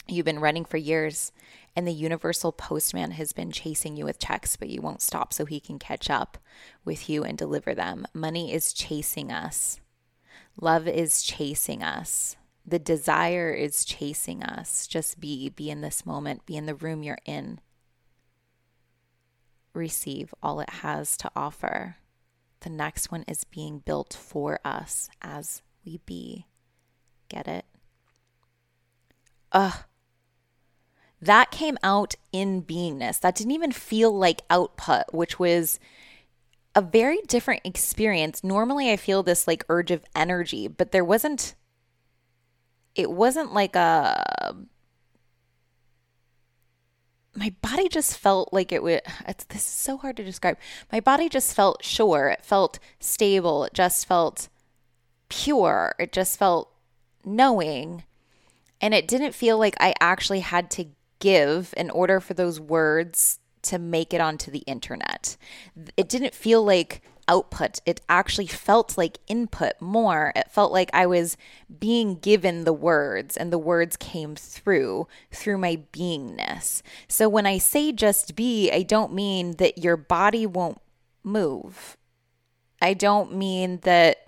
You've 0.09 0.25
been 0.25 0.39
running 0.39 0.65
for 0.65 0.79
years, 0.79 1.33
and 1.77 1.87
the 1.87 1.93
universal 1.93 2.51
postman 2.51 3.11
has 3.11 3.35
been 3.35 3.53
chasing 3.53 3.95
you 3.95 4.07
with 4.07 4.19
checks, 4.19 4.57
but 4.57 4.71
you 4.71 4.81
won't 4.81 5.03
stop 5.03 5.35
so 5.35 5.45
he 5.45 5.61
can 5.61 5.79
catch 5.79 6.09
up 6.09 6.39
with 6.83 7.11
you 7.11 7.23
and 7.23 7.37
deliver 7.37 7.75
them. 7.75 8.07
Money 8.15 8.55
is 8.55 8.73
chasing 8.73 9.31
us, 9.31 9.83
love 10.59 10.89
is 10.89 11.23
chasing 11.23 11.83
us. 11.83 12.37
The 12.65 12.79
desire 12.79 13.53
is 13.53 13.85
chasing 13.85 14.43
us. 14.43 14.87
Just 14.87 15.21
be, 15.21 15.51
be 15.51 15.69
in 15.69 15.83
this 15.83 16.07
moment, 16.07 16.47
be 16.47 16.57
in 16.57 16.65
the 16.65 16.75
room 16.75 17.03
you're 17.03 17.19
in. 17.27 17.61
Receive 19.75 20.35
all 20.43 20.61
it 20.61 20.71
has 20.71 21.17
to 21.19 21.31
offer. 21.35 21.97
The 22.61 22.71
next 22.71 23.11
one 23.11 23.25
is 23.27 23.45
being 23.45 23.79
built 23.81 24.15
for 24.15 24.61
us 24.65 25.09
as 25.21 25.63
we 25.85 26.01
be. 26.07 26.47
Get 27.29 27.49
it? 27.49 27.65
Ugh. 29.53 29.85
That 31.21 31.51
came 31.51 31.79
out 31.83 32.15
in 32.33 32.63
beingness. 32.63 33.21
That 33.21 33.37
didn't 33.37 33.53
even 33.53 33.73
feel 33.73 34.17
like 34.17 34.43
output, 34.51 35.05
which 35.13 35.39
was 35.39 35.79
a 36.75 36.83
very 36.83 37.19
different 37.27 37.63
experience. 37.65 38.43
Normally, 38.43 38.91
I 38.91 38.97
feel 38.97 39.23
this 39.23 39.47
like 39.47 39.65
urge 39.69 39.91
of 39.91 40.05
energy, 40.17 40.69
but 40.69 40.93
there 40.93 41.05
wasn't 41.05 41.55
it 42.95 43.11
wasn't 43.11 43.55
like 43.55 43.75
a 43.77 44.55
my 47.35 47.55
body 47.63 47.89
just 47.89 48.19
felt 48.19 48.53
like 48.53 48.73
it 48.73 48.83
would 48.83 49.01
it's 49.27 49.45
this 49.45 49.63
is 49.63 49.69
so 49.69 49.97
hard 49.97 50.17
to 50.19 50.25
describe. 50.25 50.59
My 50.91 51.01
body 51.01 51.29
just 51.29 51.55
felt 51.55 51.85
sure. 51.85 52.29
It 52.29 52.45
felt 52.45 52.79
stable. 53.01 53.65
It 53.65 53.75
just 53.75 54.07
felt 54.07 54.49
pure. 55.29 55.95
It 55.99 56.13
just 56.13 56.39
felt 56.39 56.71
knowing. 57.25 58.05
And 58.81 58.93
it 58.95 59.07
didn't 59.07 59.35
feel 59.35 59.59
like 59.59 59.77
i 59.81 59.95
actually 60.01 60.41
had 60.41 60.71
to 60.73 60.87
give 61.21 61.73
in 61.77 61.89
order 61.91 62.21
for 62.21 62.35
those 62.35 62.59
words 62.59 63.39
to 63.63 63.79
make 63.79 64.13
it 64.13 64.21
onto 64.21 64.51
the 64.51 64.65
internet. 64.67 65.37
It 65.97 66.09
didn't 66.09 66.35
feel 66.35 66.65
like 66.65 67.01
output. 67.33 67.81
It 67.87 68.03
actually 68.11 68.47
felt 68.47 68.99
like 68.99 69.19
input 69.27 69.81
more. 69.81 70.33
It 70.37 70.51
felt 70.51 70.71
like 70.71 70.91
I 70.93 71.07
was 71.07 71.39
being 71.81 72.17
given 72.17 72.65
the 72.65 72.75
words 72.75 73.39
and 73.39 73.51
the 73.51 73.59
words 73.59 73.97
came 73.97 74.37
through 74.37 75.09
through 75.31 75.57
my 75.57 75.81
beingness. 75.95 76.83
So 77.09 77.31
when 77.31 77.47
I 77.47 77.57
say 77.57 77.91
just 77.91 78.37
be, 78.37 78.71
I 78.71 78.83
don't 78.83 79.15
mean 79.15 79.53
that 79.53 79.79
your 79.79 79.97
body 79.97 80.45
won't 80.45 80.79
move. 81.25 81.97
I 82.83 82.93
don't 82.93 83.35
mean 83.35 83.79
that 83.85 84.19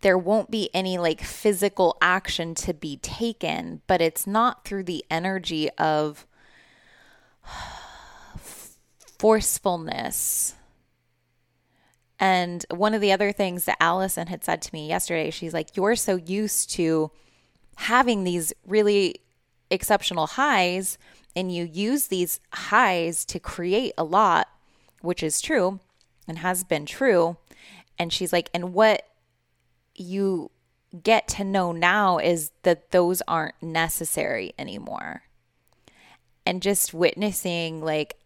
there 0.00 0.18
won't 0.18 0.50
be 0.50 0.70
any 0.74 0.98
like 0.98 1.22
physical 1.22 1.96
action 2.02 2.56
to 2.56 2.74
be 2.74 2.96
taken, 2.96 3.80
but 3.86 4.00
it's 4.00 4.26
not 4.26 4.64
through 4.64 4.84
the 4.84 5.04
energy 5.08 5.70
of 5.78 6.26
forcefulness. 9.18 10.56
And 12.20 12.64
one 12.70 12.94
of 12.94 13.00
the 13.00 13.12
other 13.12 13.32
things 13.32 13.64
that 13.64 13.76
Allison 13.80 14.28
had 14.28 14.44
said 14.44 14.62
to 14.62 14.70
me 14.72 14.88
yesterday, 14.88 15.30
she's 15.30 15.54
like, 15.54 15.76
You're 15.76 15.96
so 15.96 16.16
used 16.16 16.70
to 16.72 17.10
having 17.76 18.24
these 18.24 18.52
really 18.66 19.16
exceptional 19.70 20.26
highs, 20.26 20.98
and 21.34 21.52
you 21.52 21.64
use 21.64 22.06
these 22.06 22.38
highs 22.52 23.24
to 23.26 23.40
create 23.40 23.92
a 23.98 24.04
lot, 24.04 24.48
which 25.00 25.22
is 25.22 25.40
true 25.40 25.80
and 26.28 26.38
has 26.38 26.64
been 26.64 26.86
true. 26.86 27.36
And 27.98 28.12
she's 28.12 28.32
like, 28.32 28.48
And 28.54 28.72
what 28.72 29.06
you 29.94 30.50
get 31.02 31.26
to 31.26 31.44
know 31.44 31.72
now 31.72 32.18
is 32.18 32.52
that 32.62 32.92
those 32.92 33.22
aren't 33.26 33.60
necessary 33.60 34.54
anymore. 34.58 35.22
And 36.46 36.62
just 36.62 36.94
witnessing 36.94 37.82
like 37.82 38.16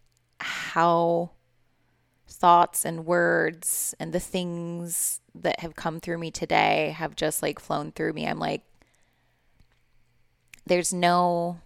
how 0.41 1.31
thoughts 2.39 2.85
and 2.85 3.05
words 3.05 3.95
and 3.99 4.13
the 4.13 4.21
things 4.21 5.21
that 5.35 5.61
have 5.61 5.75
come 5.75 6.01
through 6.01 6.19
me 6.19 6.31
today 6.31 6.95
have 6.97 7.17
just 7.17 7.43
like 7.43 7.59
flown 7.59 7.93
through 7.93 8.13
me. 8.13 8.27
I'm 8.27 8.39
like, 8.39 8.63
there's 10.67 10.93
no, 10.93 11.59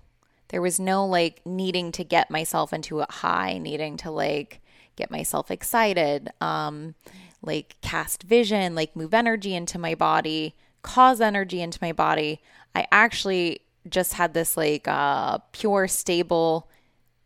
there 0.48 0.62
was 0.62 0.80
no 0.80 1.04
like 1.06 1.44
needing 1.44 1.92
to 1.92 2.04
get 2.04 2.30
myself 2.30 2.72
into 2.72 3.00
a 3.00 3.06
high, 3.10 3.58
needing 3.58 3.96
to 3.98 4.10
like 4.10 4.60
get 4.96 5.10
myself 5.10 5.50
excited. 5.50 6.30
Um, 6.40 6.94
like 7.42 7.76
cast 7.80 8.22
vision, 8.22 8.74
like 8.74 8.96
move 8.96 9.12
energy 9.12 9.54
into 9.54 9.78
my 9.78 9.94
body, 9.94 10.54
cause 10.82 11.20
energy 11.20 11.60
into 11.60 11.78
my 11.82 11.92
body. 11.92 12.40
I 12.74 12.86
actually 12.90 13.60
just 13.88 14.14
had 14.14 14.32
this 14.32 14.56
like 14.56 14.86
uh 14.86 15.38
pure 15.50 15.88
stable 15.88 16.68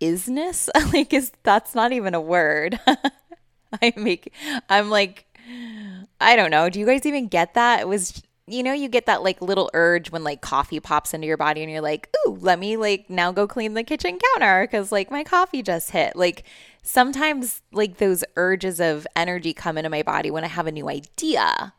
isness. 0.00 0.68
like 0.92 1.12
is 1.12 1.32
that's 1.42 1.74
not 1.74 1.92
even 1.92 2.14
a 2.14 2.20
word. 2.20 2.80
I 3.82 3.92
make 3.96 4.32
I'm 4.68 4.90
like 4.90 5.26
I 6.20 6.34
don't 6.34 6.50
know. 6.50 6.68
Do 6.68 6.80
you 6.80 6.86
guys 6.86 7.06
even 7.06 7.28
get 7.28 7.54
that? 7.54 7.80
It 7.80 7.88
was 7.88 8.22
you 8.48 8.62
know, 8.62 8.72
you 8.72 8.88
get 8.88 9.06
that 9.06 9.24
like 9.24 9.42
little 9.42 9.70
urge 9.74 10.12
when 10.12 10.22
like 10.22 10.40
coffee 10.40 10.78
pops 10.78 11.12
into 11.12 11.26
your 11.26 11.36
body 11.36 11.62
and 11.62 11.70
you're 11.70 11.80
like, 11.80 12.08
"Ooh, 12.26 12.38
let 12.40 12.60
me 12.60 12.76
like 12.76 13.10
now 13.10 13.32
go 13.32 13.46
clean 13.48 13.74
the 13.74 13.82
kitchen 13.82 14.18
counter 14.34 14.66
cuz 14.68 14.92
like 14.92 15.10
my 15.10 15.24
coffee 15.24 15.62
just 15.62 15.90
hit." 15.90 16.14
Like 16.14 16.44
sometimes 16.82 17.62
like 17.72 17.98
those 17.98 18.24
urges 18.36 18.80
of 18.80 19.06
energy 19.16 19.52
come 19.52 19.76
into 19.76 19.90
my 19.90 20.02
body 20.02 20.30
when 20.30 20.44
I 20.44 20.48
have 20.48 20.66
a 20.66 20.72
new 20.72 20.88
idea. 20.88 21.74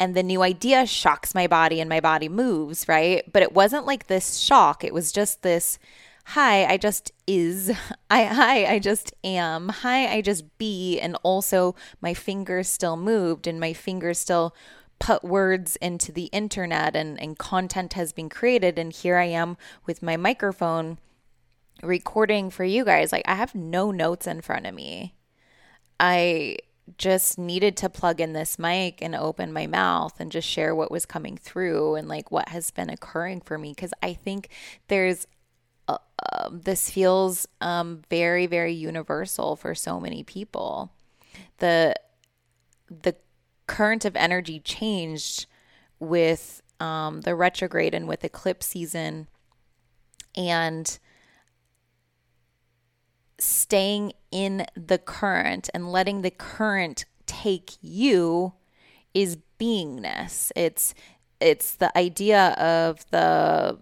And 0.00 0.14
the 0.14 0.22
new 0.22 0.42
idea 0.42 0.86
shocks 0.86 1.34
my 1.34 1.46
body 1.46 1.80
and 1.80 1.88
my 1.88 2.00
body 2.00 2.28
moves, 2.28 2.88
right? 2.88 3.22
But 3.32 3.42
it 3.42 3.52
wasn't 3.52 3.86
like 3.86 4.06
this 4.08 4.38
shock. 4.38 4.84
It 4.84 4.92
was 4.92 5.12
just 5.12 5.42
this 5.42 5.78
hi, 6.24 6.64
I 6.64 6.76
just 6.76 7.12
is. 7.26 7.70
I 8.10 8.24
hi, 8.24 8.66
I 8.66 8.78
just 8.78 9.14
am. 9.22 9.68
Hi, 9.68 10.06
I 10.06 10.20
just 10.20 10.58
be. 10.58 10.98
And 10.98 11.16
also 11.22 11.74
my 12.00 12.14
fingers 12.14 12.68
still 12.68 12.96
moved 12.96 13.46
and 13.46 13.60
my 13.60 13.72
fingers 13.72 14.18
still 14.18 14.54
put 14.98 15.22
words 15.24 15.76
into 15.76 16.12
the 16.12 16.26
internet 16.26 16.96
and, 16.96 17.20
and 17.20 17.38
content 17.38 17.94
has 17.94 18.12
been 18.12 18.28
created. 18.28 18.78
And 18.78 18.92
here 18.92 19.16
I 19.16 19.24
am 19.26 19.56
with 19.86 20.02
my 20.02 20.16
microphone 20.16 20.98
recording 21.82 22.50
for 22.50 22.64
you 22.64 22.84
guys, 22.84 23.12
like 23.12 23.24
I 23.26 23.34
have 23.34 23.54
no 23.54 23.90
notes 23.90 24.26
in 24.26 24.40
front 24.40 24.66
of 24.66 24.74
me. 24.74 25.14
I 26.00 26.56
just 26.98 27.38
needed 27.38 27.76
to 27.78 27.88
plug 27.88 28.20
in 28.20 28.34
this 28.34 28.58
mic 28.58 29.00
and 29.00 29.14
open 29.14 29.52
my 29.52 29.66
mouth 29.66 30.20
and 30.20 30.30
just 30.30 30.46
share 30.46 30.74
what 30.74 30.90
was 30.90 31.06
coming 31.06 31.36
through 31.36 31.94
and 31.94 32.08
like 32.08 32.30
what 32.30 32.50
has 32.50 32.70
been 32.70 32.90
occurring 32.90 33.40
for 33.40 33.56
me 33.56 33.70
because 33.70 33.94
I 34.02 34.12
think 34.12 34.48
there's 34.88 35.26
uh, 35.88 35.98
uh, 36.32 36.48
this 36.52 36.90
feels 36.90 37.46
um, 37.60 38.02
very 38.10 38.46
very 38.46 38.72
universal 38.72 39.56
for 39.56 39.74
so 39.74 40.00
many 40.00 40.22
people. 40.22 40.92
The 41.58 41.94
the 42.88 43.16
current 43.66 44.04
of 44.04 44.16
energy 44.16 44.60
changed 44.60 45.46
with 45.98 46.62
um, 46.80 47.22
the 47.22 47.34
retrograde 47.34 47.94
and 47.94 48.06
with 48.06 48.24
eclipse 48.24 48.66
season 48.66 49.28
and 50.36 50.98
staying 53.38 54.12
in 54.30 54.66
the 54.74 54.98
current 54.98 55.70
and 55.74 55.90
letting 55.90 56.22
the 56.22 56.30
current 56.30 57.04
take 57.26 57.72
you 57.80 58.52
is 59.12 59.38
beingness. 59.58 60.50
It's 60.56 60.94
it's 61.40 61.74
the 61.74 61.96
idea 61.96 62.50
of 62.52 63.08
the 63.10 63.78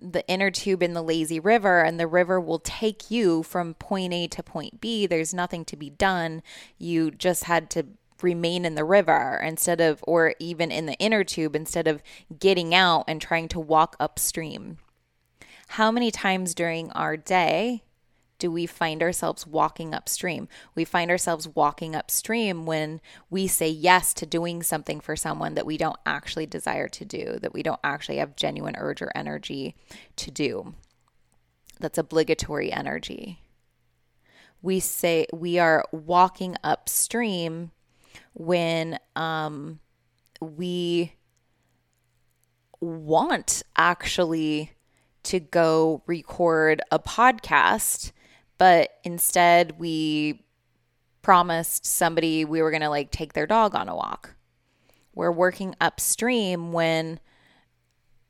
the 0.00 0.26
inner 0.28 0.50
tube 0.50 0.82
in 0.82 0.94
the 0.94 1.02
lazy 1.02 1.40
river 1.40 1.80
and 1.80 1.98
the 1.98 2.06
river 2.06 2.40
will 2.40 2.58
take 2.58 3.10
you 3.10 3.42
from 3.42 3.74
point 3.74 4.12
A 4.12 4.28
to 4.28 4.42
point 4.42 4.80
B. 4.80 5.06
There's 5.06 5.34
nothing 5.34 5.64
to 5.66 5.76
be 5.76 5.90
done. 5.90 6.42
You 6.78 7.10
just 7.10 7.44
had 7.44 7.70
to 7.70 7.86
remain 8.22 8.64
in 8.64 8.74
the 8.74 8.84
river 8.84 9.40
instead 9.44 9.80
of 9.80 10.02
or 10.06 10.34
even 10.38 10.70
in 10.70 10.86
the 10.86 10.94
inner 10.94 11.24
tube 11.24 11.54
instead 11.54 11.86
of 11.86 12.02
getting 12.38 12.74
out 12.74 13.04
and 13.06 13.20
trying 13.20 13.48
to 13.48 13.60
walk 13.60 13.96
upstream. 14.00 14.78
How 15.68 15.90
many 15.90 16.10
times 16.10 16.54
during 16.54 16.90
our 16.92 17.16
day 17.16 17.82
do 18.38 18.50
we 18.50 18.66
find 18.66 19.02
ourselves 19.02 19.46
walking 19.46 19.94
upstream? 19.94 20.48
We 20.74 20.84
find 20.84 21.10
ourselves 21.10 21.48
walking 21.48 21.94
upstream 21.94 22.66
when 22.66 23.00
we 23.30 23.46
say 23.46 23.68
yes 23.68 24.14
to 24.14 24.26
doing 24.26 24.62
something 24.62 25.00
for 25.00 25.16
someone 25.16 25.54
that 25.54 25.66
we 25.66 25.76
don't 25.76 25.98
actually 26.06 26.46
desire 26.46 26.88
to 26.88 27.04
do, 27.04 27.38
that 27.42 27.52
we 27.52 27.62
don't 27.62 27.80
actually 27.82 28.18
have 28.18 28.36
genuine 28.36 28.76
urge 28.76 29.02
or 29.02 29.10
energy 29.14 29.74
to 30.16 30.30
do. 30.30 30.74
That's 31.80 31.98
obligatory 31.98 32.72
energy. 32.72 33.40
We 34.62 34.80
say 34.80 35.26
we 35.32 35.58
are 35.58 35.84
walking 35.92 36.56
upstream 36.64 37.70
when 38.34 38.98
um, 39.14 39.80
we 40.40 41.14
want 42.80 43.62
actually 43.76 44.72
to 45.24 45.40
go 45.40 46.02
record 46.06 46.80
a 46.90 46.98
podcast 46.98 48.12
but 48.58 48.90
instead, 49.04 49.78
we 49.78 50.44
promised 51.22 51.86
somebody 51.86 52.44
we 52.44 52.62
were 52.62 52.70
going 52.70 52.82
to 52.82 52.88
like 52.88 53.10
take 53.10 53.32
their 53.32 53.46
dog 53.46 53.74
on 53.74 53.88
a 53.88 53.96
walk. 53.96 54.34
We're 55.14 55.32
working 55.32 55.74
upstream 55.80 56.72
when 56.72 57.20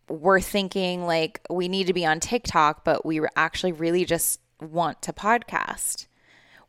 we're 0.09 0.41
thinking 0.41 1.07
like 1.07 1.41
we 1.51 1.69
need 1.69 1.87
to 1.87 1.93
be 1.93 2.07
on 2.07 2.21
TikTok, 2.21 2.85
but 2.85 3.05
we 3.05 3.21
actually 3.37 3.73
really 3.73 4.05
just 4.05 4.41
want 4.61 5.03
to 5.03 5.13
podcast. 5.13 6.07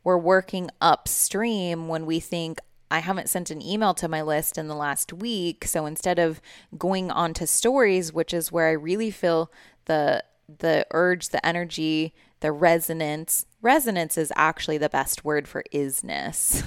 We're 0.04 0.18
working 0.18 0.70
upstream 0.80 1.88
when 1.88 2.06
we 2.06 2.20
think 2.20 2.60
I 2.90 2.98
haven't 2.98 3.28
sent 3.28 3.50
an 3.50 3.62
email 3.62 3.94
to 3.94 4.08
my 4.08 4.22
list 4.22 4.58
in 4.58 4.66
the 4.66 4.74
last 4.74 5.12
week. 5.12 5.64
So 5.64 5.86
instead 5.86 6.18
of 6.18 6.40
going 6.76 7.10
on 7.10 7.34
to 7.34 7.46
stories, 7.46 8.12
which 8.12 8.34
is 8.34 8.50
where 8.50 8.68
I 8.68 8.72
really 8.72 9.10
feel 9.10 9.52
the 9.84 10.24
the 10.58 10.84
urge, 10.90 11.28
the 11.28 11.44
energy, 11.46 12.12
the 12.40 12.52
resonance. 12.52 13.46
Resonance 13.62 14.18
is 14.18 14.32
actually 14.34 14.78
the 14.78 14.88
best 14.88 15.24
word 15.24 15.46
for 15.46 15.62
isness. 15.72 16.64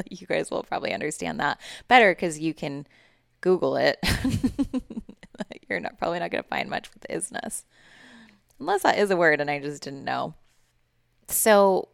you 0.10 0.26
guys 0.26 0.50
will 0.50 0.62
probably 0.62 0.92
understand 0.92 1.40
that 1.40 1.60
better 1.88 2.12
because 2.12 2.38
you 2.38 2.54
can 2.54 2.86
Google 3.40 3.76
it. 3.76 3.98
You're 5.68 5.80
not 5.80 5.98
probably 5.98 6.18
not 6.18 6.30
going 6.30 6.42
to 6.42 6.48
find 6.48 6.70
much 6.70 6.90
with 6.94 7.06
isness, 7.10 7.64
unless 8.58 8.82
that 8.82 8.98
is 8.98 9.10
a 9.10 9.16
word 9.16 9.40
and 9.40 9.50
I 9.50 9.58
just 9.58 9.82
didn't 9.82 10.04
know. 10.04 10.34
So, 11.28 11.88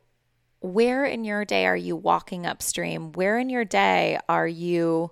where 0.61 1.05
in 1.05 1.25
your 1.25 1.45
day 1.45 1.67
are 1.67 1.77
you 1.77 1.97
walking 1.97 2.47
upstream? 2.47 3.13
Where 3.13 3.39
in 3.39 3.51
your 3.51 3.65
day 3.65 4.19
are 4.29 4.47
you? 4.47 5.11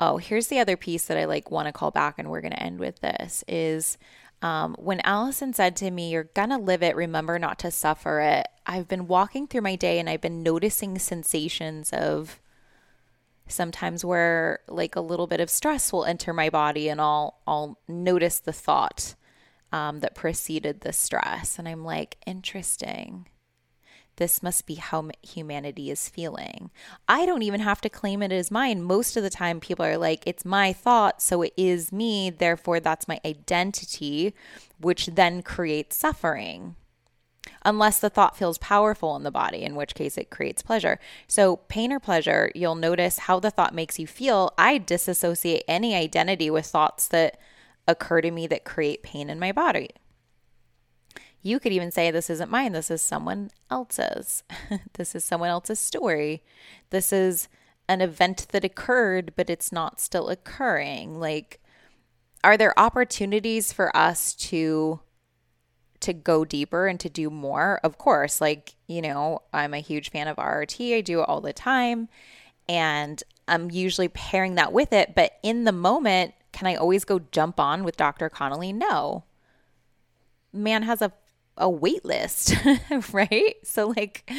Oh, 0.00 0.18
here's 0.18 0.48
the 0.48 0.58
other 0.58 0.76
piece 0.76 1.06
that 1.06 1.16
I 1.16 1.24
like 1.24 1.50
want 1.50 1.66
to 1.66 1.72
call 1.72 1.90
back, 1.90 2.18
and 2.18 2.28
we're 2.28 2.40
going 2.40 2.52
to 2.52 2.62
end 2.62 2.80
with 2.80 3.00
this 3.00 3.44
is 3.46 3.96
um, 4.44 4.76
when 4.78 5.00
Allison 5.00 5.54
said 5.54 5.74
to 5.76 5.90
me, 5.90 6.10
You're 6.10 6.28
gonna 6.34 6.58
live 6.58 6.82
it, 6.82 6.94
remember 6.94 7.38
not 7.38 7.58
to 7.60 7.70
suffer 7.70 8.20
it, 8.20 8.46
I've 8.66 8.86
been 8.86 9.06
walking 9.06 9.46
through 9.46 9.62
my 9.62 9.74
day 9.74 9.98
and 9.98 10.08
I've 10.08 10.20
been 10.20 10.42
noticing 10.42 10.98
sensations 10.98 11.90
of 11.94 12.40
sometimes 13.48 14.04
where 14.04 14.60
like 14.68 14.96
a 14.96 15.00
little 15.00 15.26
bit 15.26 15.40
of 15.40 15.48
stress 15.48 15.92
will 15.92 16.04
enter 16.04 16.34
my 16.34 16.50
body 16.50 16.90
and 16.90 17.00
I'll 17.00 17.38
I'll 17.46 17.78
notice 17.88 18.38
the 18.38 18.52
thought 18.52 19.14
um, 19.72 20.00
that 20.00 20.14
preceded 20.14 20.82
the 20.82 20.92
stress. 20.92 21.58
And 21.58 21.66
I'm 21.66 21.82
like 21.82 22.18
interesting 22.26 23.26
this 24.16 24.42
must 24.42 24.66
be 24.66 24.74
how 24.74 25.10
humanity 25.22 25.90
is 25.90 26.08
feeling. 26.08 26.70
I 27.08 27.26
don't 27.26 27.42
even 27.42 27.60
have 27.60 27.80
to 27.82 27.88
claim 27.88 28.22
it 28.22 28.32
as 28.32 28.50
mine. 28.50 28.82
Most 28.82 29.16
of 29.16 29.22
the 29.22 29.30
time, 29.30 29.60
people 29.60 29.84
are 29.84 29.98
like, 29.98 30.22
it's 30.26 30.44
my 30.44 30.72
thought, 30.72 31.20
so 31.20 31.42
it 31.42 31.52
is 31.56 31.92
me. 31.92 32.30
Therefore, 32.30 32.80
that's 32.80 33.08
my 33.08 33.20
identity, 33.24 34.34
which 34.80 35.06
then 35.06 35.42
creates 35.42 35.96
suffering. 35.96 36.76
Unless 37.62 38.00
the 38.00 38.10
thought 38.10 38.36
feels 38.36 38.58
powerful 38.58 39.16
in 39.16 39.22
the 39.22 39.30
body, 39.30 39.62
in 39.62 39.74
which 39.74 39.94
case 39.94 40.16
it 40.16 40.30
creates 40.30 40.62
pleasure. 40.62 40.98
So, 41.26 41.56
pain 41.56 41.92
or 41.92 42.00
pleasure, 42.00 42.50
you'll 42.54 42.74
notice 42.74 43.18
how 43.18 43.40
the 43.40 43.50
thought 43.50 43.74
makes 43.74 43.98
you 43.98 44.06
feel. 44.06 44.52
I 44.56 44.78
disassociate 44.78 45.64
any 45.68 45.94
identity 45.94 46.50
with 46.50 46.66
thoughts 46.66 47.08
that 47.08 47.38
occur 47.86 48.20
to 48.22 48.30
me 48.30 48.46
that 48.46 48.64
create 48.64 49.02
pain 49.02 49.28
in 49.28 49.38
my 49.38 49.52
body. 49.52 49.90
You 51.44 51.60
could 51.60 51.72
even 51.72 51.90
say, 51.92 52.10
This 52.10 52.30
isn't 52.30 52.50
mine. 52.50 52.72
This 52.72 52.90
is 52.90 53.02
someone 53.02 53.50
else's. 53.70 54.42
this 54.94 55.14
is 55.14 55.22
someone 55.22 55.50
else's 55.50 55.78
story. 55.78 56.42
This 56.90 57.12
is 57.12 57.48
an 57.86 58.00
event 58.00 58.46
that 58.50 58.64
occurred, 58.64 59.34
but 59.36 59.50
it's 59.50 59.70
not 59.70 60.00
still 60.00 60.30
occurring. 60.30 61.20
Like, 61.20 61.60
are 62.42 62.56
there 62.56 62.78
opportunities 62.78 63.72
for 63.72 63.94
us 63.96 64.34
to 64.34 65.00
to 66.00 66.12
go 66.12 66.44
deeper 66.44 66.86
and 66.86 67.00
to 67.00 67.08
do 67.08 67.30
more 67.30 67.80
of 67.82 67.96
course 67.96 68.38
like 68.38 68.74
you 68.86 69.00
know 69.00 69.40
i'm 69.54 69.72
a 69.72 69.78
huge 69.78 70.10
fan 70.10 70.28
of 70.28 70.36
rrt 70.36 70.94
i 70.94 71.00
do 71.00 71.20
it 71.20 71.28
all 71.28 71.40
the 71.40 71.52
time 71.52 72.10
and 72.68 73.22
i'm 73.48 73.70
usually 73.70 74.08
pairing 74.08 74.54
that 74.54 74.70
with 74.70 74.92
it 74.92 75.14
but 75.14 75.38
in 75.42 75.64
the 75.64 75.72
moment 75.72 76.34
can 76.52 76.66
i 76.66 76.74
always 76.74 77.06
go 77.06 77.20
jump 77.32 77.58
on 77.58 77.84
with 77.84 77.96
dr 77.96 78.28
connelly 78.30 78.70
no 78.70 79.24
man 80.52 80.82
has 80.82 81.00
a 81.00 81.10
a 81.56 81.68
wait 81.68 82.04
list, 82.04 82.54
right? 83.12 83.56
So 83.62 83.88
like 83.96 84.30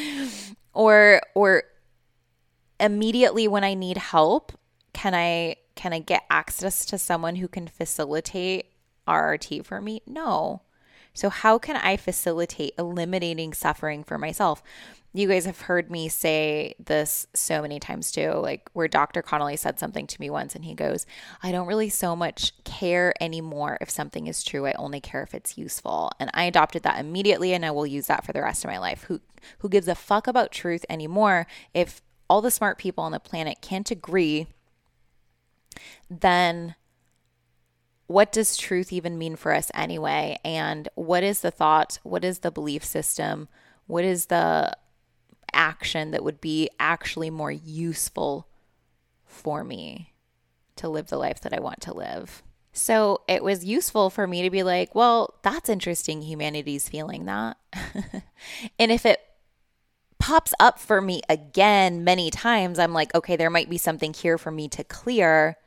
or 0.73 1.21
or 1.33 1.63
immediately 2.79 3.47
when 3.47 3.63
I 3.63 3.73
need 3.73 3.97
help, 3.97 4.51
can 4.93 5.13
I 5.15 5.57
can 5.75 5.93
I 5.93 5.99
get 5.99 6.23
access 6.29 6.85
to 6.85 6.97
someone 6.97 7.35
who 7.35 7.47
can 7.47 7.67
facilitate 7.67 8.71
RRT 9.07 9.65
for 9.65 9.81
me? 9.81 10.01
No. 10.05 10.61
So 11.13 11.29
how 11.29 11.57
can 11.57 11.77
I 11.77 11.95
facilitate 11.95 12.73
eliminating 12.77 13.53
suffering 13.53 14.03
for 14.03 14.17
myself? 14.17 14.61
You 15.15 15.29
guys 15.29 15.45
have 15.45 15.61
heard 15.61 15.89
me 15.89 16.09
say 16.09 16.75
this 16.77 17.25
so 17.33 17.61
many 17.61 17.79
times 17.79 18.11
too, 18.11 18.31
like 18.31 18.69
where 18.73 18.89
Dr. 18.89 19.21
Connelly 19.21 19.55
said 19.55 19.79
something 19.79 20.07
to 20.07 20.19
me 20.19 20.29
once 20.29 20.55
and 20.55 20.65
he 20.65 20.73
goes, 20.73 21.05
I 21.41 21.53
don't 21.53 21.67
really 21.67 21.87
so 21.87 22.17
much 22.17 22.51
care 22.65 23.13
anymore 23.21 23.77
if 23.79 23.89
something 23.89 24.27
is 24.27 24.43
true. 24.43 24.65
I 24.65 24.73
only 24.73 24.99
care 24.99 25.23
if 25.23 25.33
it's 25.33 25.57
useful. 25.57 26.11
And 26.19 26.29
I 26.33 26.43
adopted 26.43 26.83
that 26.83 26.99
immediately 26.99 27.53
and 27.53 27.65
I 27.65 27.71
will 27.71 27.87
use 27.87 28.07
that 28.07 28.25
for 28.25 28.33
the 28.33 28.41
rest 28.41 28.65
of 28.65 28.69
my 28.69 28.77
life. 28.77 29.03
Who 29.03 29.21
who 29.59 29.69
gives 29.69 29.87
a 29.87 29.95
fuck 29.95 30.27
about 30.27 30.51
truth 30.51 30.85
anymore 30.89 31.47
if 31.73 32.01
all 32.29 32.41
the 32.41 32.51
smart 32.51 32.77
people 32.77 33.05
on 33.05 33.13
the 33.13 33.19
planet 33.19 33.59
can't 33.61 33.89
agree, 33.89 34.47
then 36.09 36.75
what 38.07 38.33
does 38.33 38.57
truth 38.57 38.91
even 38.91 39.17
mean 39.17 39.37
for 39.37 39.53
us 39.53 39.71
anyway? 39.73 40.37
And 40.43 40.89
what 40.95 41.23
is 41.23 41.39
the 41.39 41.51
thought? 41.51 41.99
What 42.03 42.25
is 42.25 42.39
the 42.39 42.51
belief 42.51 42.83
system? 42.83 43.47
What 43.87 44.03
is 44.03 44.25
the 44.25 44.75
action 45.55 46.11
that 46.11 46.23
would 46.23 46.41
be 46.41 46.69
actually 46.79 47.29
more 47.29 47.51
useful 47.51 48.47
for 49.25 49.63
me 49.63 50.13
to 50.75 50.89
live 50.89 51.07
the 51.07 51.17
life 51.17 51.41
that 51.41 51.53
I 51.53 51.59
want 51.59 51.81
to 51.81 51.93
live. 51.93 52.43
So 52.73 53.21
it 53.27 53.41
was 53.41 53.63
useful 53.63 54.09
for 54.09 54.27
me 54.27 54.43
to 54.43 54.49
be 54.49 54.61
like, 54.61 54.93
well, 54.93 55.35
that's 55.43 55.69
interesting. 55.69 56.21
Humanity's 56.21 56.89
feeling 56.89 57.25
that. 57.25 57.57
and 58.79 58.91
if 58.91 59.05
it 59.05 59.21
pops 60.19 60.53
up 60.59 60.77
for 60.77 60.99
me 61.01 61.21
again 61.29 62.03
many 62.03 62.29
times, 62.29 62.77
I'm 62.77 62.93
like, 62.93 63.15
okay, 63.15 63.37
there 63.37 63.49
might 63.49 63.69
be 63.69 63.77
something 63.77 64.13
here 64.13 64.37
for 64.37 64.51
me 64.51 64.67
to 64.69 64.83
clear. 64.83 65.57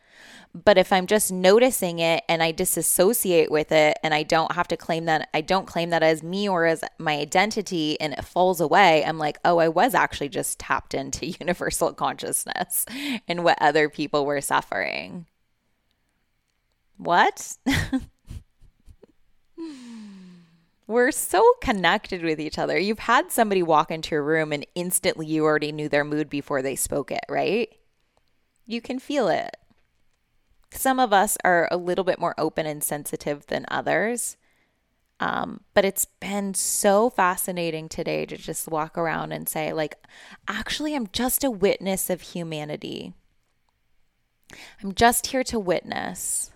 But 0.65 0.79
if 0.79 0.93
I'm 0.93 1.07
just 1.07 1.31
noticing 1.31 2.01
it 2.01 2.25
and 2.29 2.43
I 2.43 2.51
disassociate 2.51 3.51
with 3.51 3.71
it 3.71 3.97
and 4.03 4.13
I 4.13 4.25
don't 4.25 4.53
have 4.53 4.67
to 4.69 4.77
claim 4.77 5.05
that, 5.05 5.29
I 5.33 5.41
don't 5.41 5.67
claim 5.67 5.91
that 5.91 6.03
as 6.03 6.23
me 6.23 6.49
or 6.49 6.67
as 6.67 6.83
my 6.99 7.17
identity 7.19 8.01
and 8.01 8.13
it 8.13 8.25
falls 8.25 8.61
away, 8.61 9.05
I'm 9.05 9.19
like, 9.19 9.39
oh, 9.45 9.59
I 9.59 9.69
was 9.69 9.95
actually 9.95 10.31
just 10.31 10.59
tapped 10.59 10.95
into 10.95 11.27
universal 11.41 11.93
consciousness 11.93 12.87
and 13.29 13.45
what 13.45 13.59
other 13.61 13.89
people 13.89 14.27
were 14.27 14.41
suffering. 14.41 15.27
What? 16.97 17.57
We're 20.89 21.13
so 21.13 21.53
connected 21.61 22.23
with 22.23 22.41
each 22.41 22.59
other. 22.59 22.79
You've 22.79 22.99
had 23.01 23.31
somebody 23.31 23.63
walk 23.63 23.93
into 23.93 24.15
your 24.15 24.25
room 24.25 24.53
and 24.53 24.67
instantly 24.75 25.27
you 25.27 25.45
already 25.45 25.71
knew 25.71 25.89
their 25.89 26.05
mood 26.05 26.29
before 26.29 26.63
they 26.63 26.75
spoke 26.75 27.13
it, 27.13 27.25
right? 27.29 27.69
You 28.67 28.81
can 28.81 28.99
feel 28.99 29.29
it. 29.29 29.57
Some 30.71 31.01
of 31.01 31.13
us 31.13 31.37
are 31.45 31.69
a 31.71 31.77
little 31.77 32.05
bit 32.05 32.19
more 32.19 32.35
open 32.39 32.67
and 32.67 32.83
sensitive 32.83 33.47
than 33.47 33.67
others. 33.69 34.37
Um, 35.21 35.63
but 35.75 35.85
it's 35.85 36.05
been 36.05 36.55
so 36.55 37.11
fascinating 37.11 37.89
today 37.89 38.25
to 38.27 38.37
just 38.37 38.69
walk 38.69 38.97
around 38.97 39.33
and 39.33 39.49
say, 39.49 39.73
like, 39.73 39.97
actually, 40.47 40.95
I'm 40.95 41.09
just 41.13 41.43
a 41.43 41.51
witness 41.51 42.09
of 42.09 42.21
humanity. 42.21 43.15
I'm 44.83 44.95
just 44.95 45.29
here 45.29 45.43
to 45.45 45.59
witness. 45.59 46.53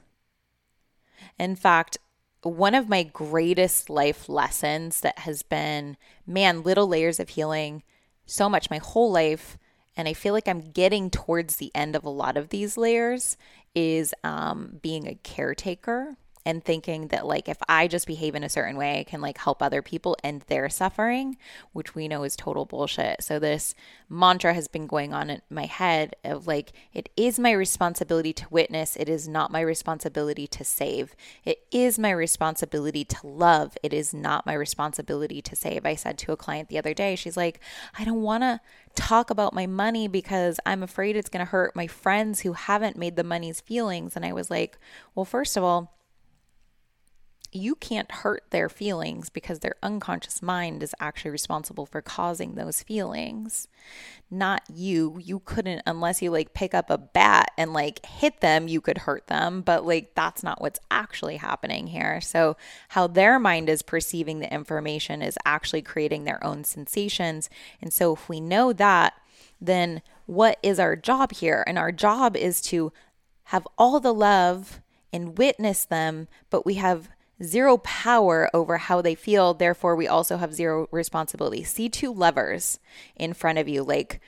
In 1.38 1.56
fact, 1.56 1.98
one 2.42 2.74
of 2.74 2.88
my 2.88 3.02
greatest 3.02 3.90
life 3.90 4.28
lessons 4.28 5.00
that 5.00 5.20
has 5.20 5.42
been, 5.42 5.96
man, 6.26 6.62
little 6.62 6.86
layers 6.86 7.18
of 7.18 7.30
healing 7.30 7.82
so 8.26 8.48
much 8.48 8.70
my 8.70 8.78
whole 8.78 9.10
life. 9.10 9.58
And 9.96 10.08
I 10.08 10.14
feel 10.14 10.32
like 10.32 10.48
I'm 10.48 10.70
getting 10.70 11.10
towards 11.10 11.56
the 11.56 11.70
end 11.74 11.94
of 11.94 12.04
a 12.04 12.10
lot 12.10 12.36
of 12.36 12.48
these 12.48 12.76
layers 12.76 13.36
is 13.74 14.14
um, 14.24 14.78
being 14.82 15.06
a 15.06 15.14
caretaker 15.14 16.16
and 16.44 16.64
thinking 16.64 17.08
that 17.08 17.26
like 17.26 17.48
if 17.48 17.58
I 17.68 17.86
just 17.88 18.06
behave 18.06 18.34
in 18.34 18.44
a 18.44 18.48
certain 18.48 18.76
way, 18.76 19.00
I 19.00 19.04
can 19.04 19.20
like 19.20 19.38
help 19.38 19.62
other 19.62 19.82
people 19.82 20.16
end 20.24 20.42
their 20.48 20.68
suffering, 20.68 21.36
which 21.72 21.94
we 21.94 22.08
know 22.08 22.24
is 22.24 22.36
total 22.36 22.64
bullshit. 22.64 23.22
So 23.22 23.38
this 23.38 23.74
mantra 24.08 24.52
has 24.52 24.68
been 24.68 24.86
going 24.86 25.14
on 25.14 25.30
in 25.30 25.42
my 25.48 25.66
head 25.66 26.14
of 26.24 26.46
like 26.46 26.72
it 26.92 27.08
is 27.16 27.38
my 27.38 27.52
responsibility 27.52 28.32
to 28.34 28.46
witness, 28.50 28.96
it 28.96 29.08
is 29.08 29.28
not 29.28 29.50
my 29.50 29.60
responsibility 29.60 30.46
to 30.48 30.64
save. 30.64 31.14
It 31.44 31.62
is 31.70 31.98
my 31.98 32.10
responsibility 32.10 33.04
to 33.04 33.26
love. 33.26 33.76
It 33.82 33.92
is 33.92 34.12
not 34.12 34.46
my 34.46 34.54
responsibility 34.54 35.40
to 35.42 35.56
save. 35.56 35.86
I 35.86 35.94
said 35.94 36.18
to 36.18 36.32
a 36.32 36.36
client 36.36 36.68
the 36.68 36.78
other 36.78 36.94
day, 36.94 37.16
she's 37.16 37.36
like, 37.36 37.60
"I 37.98 38.04
don't 38.04 38.22
want 38.22 38.42
to 38.42 38.60
talk 38.94 39.30
about 39.30 39.54
my 39.54 39.66
money 39.66 40.08
because 40.08 40.58
I'm 40.66 40.82
afraid 40.82 41.16
it's 41.16 41.28
going 41.28 41.44
to 41.44 41.50
hurt 41.50 41.76
my 41.76 41.86
friends 41.86 42.40
who 42.40 42.52
haven't 42.52 42.96
made 42.96 43.16
the 43.16 43.24
money's 43.24 43.60
feelings." 43.60 44.16
And 44.16 44.24
I 44.24 44.32
was 44.32 44.50
like, 44.50 44.78
"Well, 45.14 45.24
first 45.24 45.56
of 45.56 45.64
all, 45.64 45.94
you 47.54 47.74
can't 47.74 48.10
hurt 48.10 48.44
their 48.50 48.70
feelings 48.70 49.28
because 49.28 49.58
their 49.58 49.74
unconscious 49.82 50.40
mind 50.40 50.82
is 50.82 50.94
actually 50.98 51.30
responsible 51.30 51.84
for 51.84 52.00
causing 52.00 52.54
those 52.54 52.82
feelings. 52.82 53.68
Not 54.30 54.62
you. 54.72 55.18
You 55.22 55.40
couldn't 55.40 55.82
unless 55.86 56.22
you 56.22 56.30
like 56.30 56.54
pick 56.54 56.72
up 56.72 56.88
a 56.88 56.96
bat 56.96 57.50
and 57.58 57.74
like 57.74 58.04
hit 58.06 58.40
them 58.40 58.68
you 58.68 58.80
could 58.80 58.98
hurt 58.98 59.26
them 59.26 59.60
but 59.60 59.84
like 59.84 60.14
that's 60.14 60.42
not 60.42 60.62
what's 60.62 60.80
actually 60.90 61.36
happening 61.36 61.88
here. 61.88 62.22
So 62.22 62.56
how 62.88 63.06
their 63.06 63.38
mind 63.38 63.68
is 63.68 63.82
perceiving 63.82 64.38
the 64.38 64.52
information 64.52 65.20
is 65.20 65.38
actually 65.44 65.82
creating 65.82 66.24
their 66.24 66.42
own 66.42 66.64
sensations. 66.64 67.50
And 67.82 67.92
so 67.92 68.14
if 68.14 68.28
we 68.30 68.40
know 68.40 68.72
that 68.72 69.12
then 69.60 70.00
what 70.24 70.58
is 70.62 70.80
our 70.80 70.96
job 70.96 71.32
here? 71.32 71.62
And 71.66 71.78
our 71.78 71.92
job 71.92 72.34
is 72.34 72.62
to 72.62 72.92
have 73.44 73.68
all 73.76 74.00
the 74.00 74.14
love 74.14 74.80
and 75.12 75.36
witness 75.36 75.84
them 75.84 76.28
but 76.48 76.64
we 76.64 76.74
have 76.74 77.10
zero 77.42 77.76
power 77.78 78.50
over 78.52 78.78
how 78.78 79.00
they 79.00 79.14
feel. 79.14 79.54
Therefore, 79.54 79.94
we 79.94 80.08
also 80.08 80.36
have 80.36 80.54
zero 80.54 80.88
responsibility. 80.90 81.62
See 81.62 81.88
two 81.88 82.12
levers 82.12 82.78
in 83.16 83.32
front 83.32 83.58
of 83.58 83.68
you, 83.68 83.82
like 83.82 84.20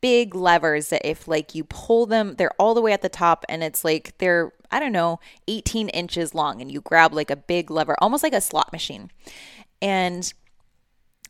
big 0.00 0.34
levers 0.34 0.88
that 0.90 1.08
if 1.08 1.26
like 1.26 1.54
you 1.54 1.64
pull 1.64 2.06
them, 2.06 2.34
they're 2.36 2.52
all 2.58 2.74
the 2.74 2.82
way 2.82 2.92
at 2.92 3.02
the 3.02 3.08
top 3.08 3.44
and 3.48 3.62
it's 3.62 3.84
like 3.84 4.16
they're, 4.18 4.52
I 4.70 4.80
don't 4.80 4.92
know, 4.92 5.18
18 5.48 5.88
inches 5.90 6.34
long 6.34 6.60
and 6.60 6.70
you 6.70 6.80
grab 6.80 7.12
like 7.12 7.30
a 7.30 7.36
big 7.36 7.70
lever, 7.70 7.96
almost 8.00 8.22
like 8.22 8.34
a 8.34 8.40
slot 8.40 8.72
machine. 8.72 9.10
And 9.80 10.32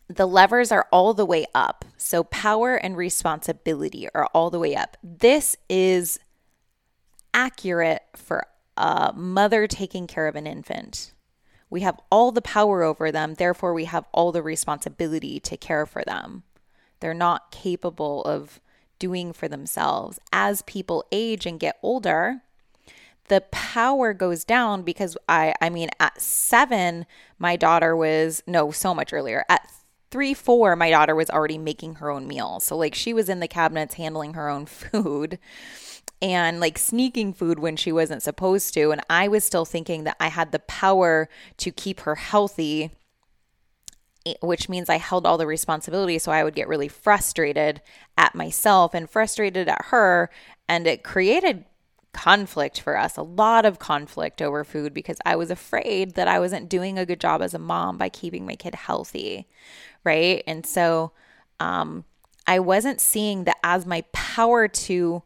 the 0.09 0.27
levers 0.27 0.73
are 0.73 0.87
all 0.91 1.15
the 1.15 1.25
way 1.25 1.47
up. 1.55 1.85
So 1.97 2.25
power 2.25 2.75
and 2.75 2.97
responsibility 2.97 4.09
are 4.15 4.29
all 4.35 4.51
the 4.51 4.59
way 4.59 4.75
up. 4.75 4.97
This 5.03 5.57
is 5.69 6.19
accurate 7.33 8.03
for 8.15 8.47
a 8.77 9.13
mother 9.15 9.67
taking 9.67 10.07
care 10.07 10.27
of 10.27 10.37
an 10.37 10.47
infant. 10.47 11.13
We 11.71 11.81
have 11.81 11.99
all 12.11 12.33
the 12.33 12.43
power 12.43 12.83
over 12.83 13.11
them, 13.11 13.35
therefore, 13.35 13.73
we 13.73 13.87
have 13.87 14.07
all 14.13 14.33
the 14.33 14.43
responsibility 14.43 15.41
to 15.41 15.57
care 15.57 15.87
for 15.87 16.03
them. 16.05 16.43
They're 17.01 17.15
not 17.15 17.51
capable 17.51 18.23
of 18.25 18.61
doing 18.99 19.33
for 19.33 19.49
themselves. 19.49 20.19
As 20.33 20.63
people 20.63 21.05
age 21.11 21.47
and 21.47 21.59
get 21.59 21.79
older, 21.83 22.43
the 23.29 23.41
power 23.51 24.13
goes 24.13 24.45
down 24.45 24.83
because 24.83 25.17
I 25.29 25.55
I 25.61 25.71
mean 25.71 25.89
at 25.99 26.21
7 26.21 27.07
my 27.39 27.57
daughter 27.57 27.97
was 27.97 28.43
no 28.47 28.71
so 28.71 28.95
much 28.95 29.13
earlier 29.13 29.45
at 29.49 29.69
three, 30.13 30.35
four, 30.35 30.77
my 30.77 30.91
daughter 30.91 31.17
was 31.17 31.31
already 31.31 31.59
making 31.59 31.97
her 31.97 32.11
own 32.11 32.29
meals. 32.29 32.65
So, 32.65 32.77
like, 32.77 32.95
she 32.95 33.13
was 33.15 33.29
in 33.29 33.41
the 33.41 33.49
cabinets 33.49 33.95
handling 33.95 34.35
her 34.35 34.49
own 34.49 34.67
food 34.67 35.39
and 36.23 36.61
like 36.61 36.79
sneaking 36.79 37.33
food 37.33 37.59
when 37.59 37.75
she 37.75 37.91
wasn't 37.91 38.23
supposed 38.23 38.73
to. 38.75 38.93
And 38.93 39.03
I 39.11 39.27
was 39.27 39.43
still 39.43 39.65
thinking 39.65 40.05
that 40.05 40.17
I 40.21 40.29
had 40.29 40.53
the 40.53 40.61
power 40.61 41.29
to 41.59 41.73
keep 41.73 42.01
her 42.01 42.15
healthy, 42.15 42.93
which 44.41 44.69
means 44.69 44.89
I 44.89 44.99
held 44.99 45.27
all 45.27 45.37
the 45.37 45.49
responsibility. 45.49 46.21
So 46.21 46.31
I 46.31 46.45
would 46.45 46.55
get 46.55 46.69
really 46.69 46.87
frustrated 46.87 47.83
at 48.17 48.37
myself 48.37 48.95
and 48.95 49.11
frustrated 49.11 49.69
at 49.69 49.87
her. 49.87 50.31
And 50.69 50.87
it 50.87 51.03
created 51.03 51.65
conflict 52.13 52.81
for 52.81 52.97
us, 52.97 53.17
a 53.17 53.23
lot 53.23 53.67
of 53.67 53.81
conflict 53.81 54.41
over 54.41 54.63
food 54.63 54.95
because 54.95 55.19
I 55.27 55.35
was 55.35 55.51
afraid 55.51 56.15
that 56.15 56.29
I 56.29 56.39
wasn't 56.39 56.69
doing 56.69 56.99
a 56.99 57.07
good 57.07 57.21
job 57.21 57.43
as 57.43 57.53
a 57.53 57.59
mom 57.59 57.99
by 57.99 58.09
keeping 58.09 58.47
my 58.47 58.55
kid 58.55 58.77
healthy. 58.77 59.49
Right. 60.05 60.45
And 60.47 60.65
so, 60.65 61.13
um, 61.59 62.05
I 62.47 62.59
wasn't 62.59 63.01
seeing 63.01 63.45
that 63.45 63.59
as 63.63 63.87
my 63.87 64.05
power 64.13 64.69
to 64.69 65.23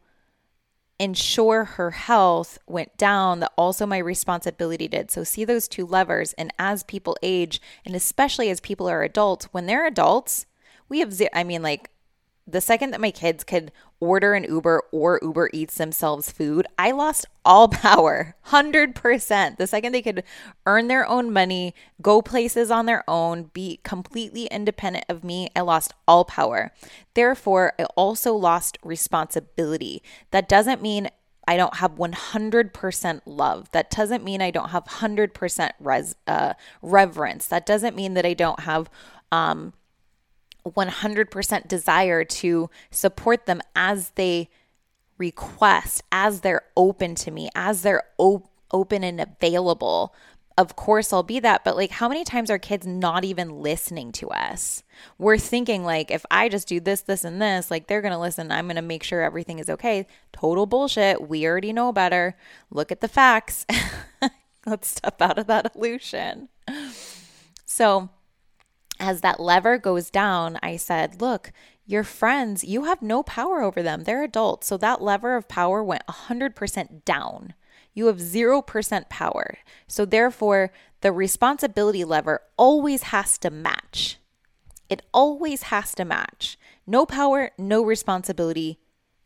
ensure 0.99 1.63
her 1.63 1.91
health 1.91 2.57
went 2.67 2.97
down, 2.97 3.39
that 3.39 3.51
also 3.57 3.85
my 3.85 3.97
responsibility 3.97 4.87
did. 4.87 5.11
So, 5.11 5.23
see 5.23 5.45
those 5.45 5.67
two 5.67 5.85
levers. 5.85 6.33
And 6.33 6.51
as 6.57 6.83
people 6.83 7.17
age, 7.21 7.61
and 7.85 7.95
especially 7.95 8.49
as 8.49 8.59
people 8.59 8.89
are 8.89 9.03
adults, 9.03 9.45
when 9.51 9.65
they're 9.65 9.85
adults, 9.85 10.45
we 10.89 10.99
have, 10.99 11.13
I 11.33 11.43
mean, 11.43 11.61
like, 11.61 11.89
the 12.47 12.61
second 12.61 12.91
that 12.91 13.01
my 13.01 13.11
kids 13.11 13.43
could 13.43 13.71
order 13.99 14.33
an 14.33 14.43
Uber 14.43 14.83
or 14.91 15.19
Uber 15.21 15.49
eats 15.53 15.75
themselves 15.75 16.31
food, 16.31 16.67
I 16.77 16.91
lost 16.91 17.25
all 17.43 17.67
power, 17.67 18.35
100%. 18.47 19.57
The 19.57 19.67
second 19.67 19.91
they 19.91 20.01
could 20.01 20.23
earn 20.65 20.87
their 20.87 21.07
own 21.07 21.31
money, 21.31 21.73
go 22.01 22.21
places 22.21 22.71
on 22.71 22.85
their 22.85 23.03
own, 23.09 23.51
be 23.53 23.79
completely 23.83 24.45
independent 24.45 25.05
of 25.09 25.23
me, 25.23 25.49
I 25.55 25.61
lost 25.61 25.93
all 26.07 26.25
power. 26.25 26.71
Therefore, 27.13 27.73
I 27.79 27.85
also 27.95 28.33
lost 28.33 28.77
responsibility. 28.83 30.01
That 30.31 30.49
doesn't 30.49 30.81
mean 30.81 31.09
I 31.47 31.55
don't 31.55 31.75
have 31.77 31.95
100% 31.95 33.21
love. 33.25 33.71
That 33.71 33.89
doesn't 33.89 34.23
mean 34.23 34.41
I 34.41 34.51
don't 34.51 34.69
have 34.69 34.83
100% 34.83 35.71
res, 35.79 36.15
uh, 36.27 36.53
reverence. 36.81 37.47
That 37.47 37.65
doesn't 37.65 37.95
mean 37.95 38.15
that 38.15 38.25
I 38.25 38.33
don't 38.33 38.61
have 38.61 38.89
um, 39.31 39.73
100% 40.71 41.67
desire 41.67 42.23
to 42.23 42.69
support 42.91 43.45
them 43.45 43.61
as 43.75 44.11
they 44.15 44.49
request, 45.17 46.03
as 46.11 46.41
they're 46.41 46.63
open 46.75 47.15
to 47.15 47.31
me, 47.31 47.49
as 47.55 47.81
they're 47.81 48.03
op- 48.17 48.49
open 48.71 49.03
and 49.03 49.19
available. 49.19 50.13
Of 50.57 50.75
course, 50.75 51.13
I'll 51.13 51.21
be 51.23 51.39
that, 51.39 51.63
but 51.63 51.75
like, 51.75 51.91
how 51.91 52.09
many 52.09 52.23
times 52.23 52.49
are 52.49 52.57
kids 52.57 52.87
not 52.87 53.23
even 53.23 53.61
listening 53.61 54.11
to 54.13 54.29
us? 54.29 54.83
We're 55.19 55.37
thinking, 55.37 55.83
like, 55.83 56.09
if 56.09 56.25
I 56.31 56.49
just 56.49 56.67
do 56.67 56.79
this, 56.79 57.01
this, 57.01 57.23
and 57.23 57.39
this, 57.39 57.69
like, 57.69 57.87
they're 57.87 58.01
gonna 58.01 58.19
listen. 58.19 58.51
I'm 58.51 58.67
gonna 58.67 58.81
make 58.81 59.03
sure 59.03 59.21
everything 59.21 59.59
is 59.59 59.69
okay. 59.69 60.07
Total 60.33 60.65
bullshit. 60.65 61.27
We 61.29 61.45
already 61.45 61.73
know 61.73 61.91
better. 61.91 62.35
Look 62.71 62.91
at 62.91 63.01
the 63.01 63.07
facts. 63.07 63.67
Let's 64.65 64.87
step 64.89 65.21
out 65.21 65.37
of 65.37 65.45
that 65.47 65.75
illusion. 65.75 66.49
So, 67.65 68.09
as 68.99 69.21
that 69.21 69.39
lever 69.39 69.77
goes 69.77 70.09
down, 70.09 70.57
I 70.61 70.77
said, 70.77 71.21
Look, 71.21 71.51
your 71.85 72.03
friends, 72.03 72.63
you 72.63 72.83
have 72.83 73.01
no 73.01 73.23
power 73.23 73.61
over 73.61 73.81
them. 73.81 74.03
They're 74.03 74.23
adults. 74.23 74.67
So 74.67 74.77
that 74.77 75.01
lever 75.01 75.35
of 75.35 75.47
power 75.47 75.83
went 75.83 76.05
100% 76.07 77.05
down. 77.05 77.53
You 77.93 78.07
have 78.07 78.17
0% 78.17 79.09
power. 79.09 79.57
So 79.87 80.05
therefore, 80.05 80.71
the 81.01 81.11
responsibility 81.11 82.03
lever 82.03 82.41
always 82.57 83.03
has 83.03 83.37
to 83.39 83.49
match. 83.49 84.17
It 84.89 85.01
always 85.13 85.63
has 85.63 85.93
to 85.95 86.05
match. 86.05 86.57
No 86.85 87.05
power, 87.05 87.51
no 87.57 87.83
responsibility, 87.83 88.79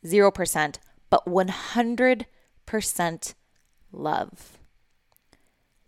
0%, 0.06 0.78
but 1.10 1.26
100% 1.26 3.34
love. 3.92 4.58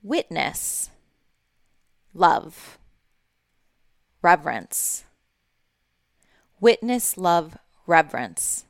Witness, 0.01 0.89
love 2.13 2.77
reverence. 4.23 5.03
Witness, 6.59 7.17
love, 7.17 7.57
reverence. 7.85 8.65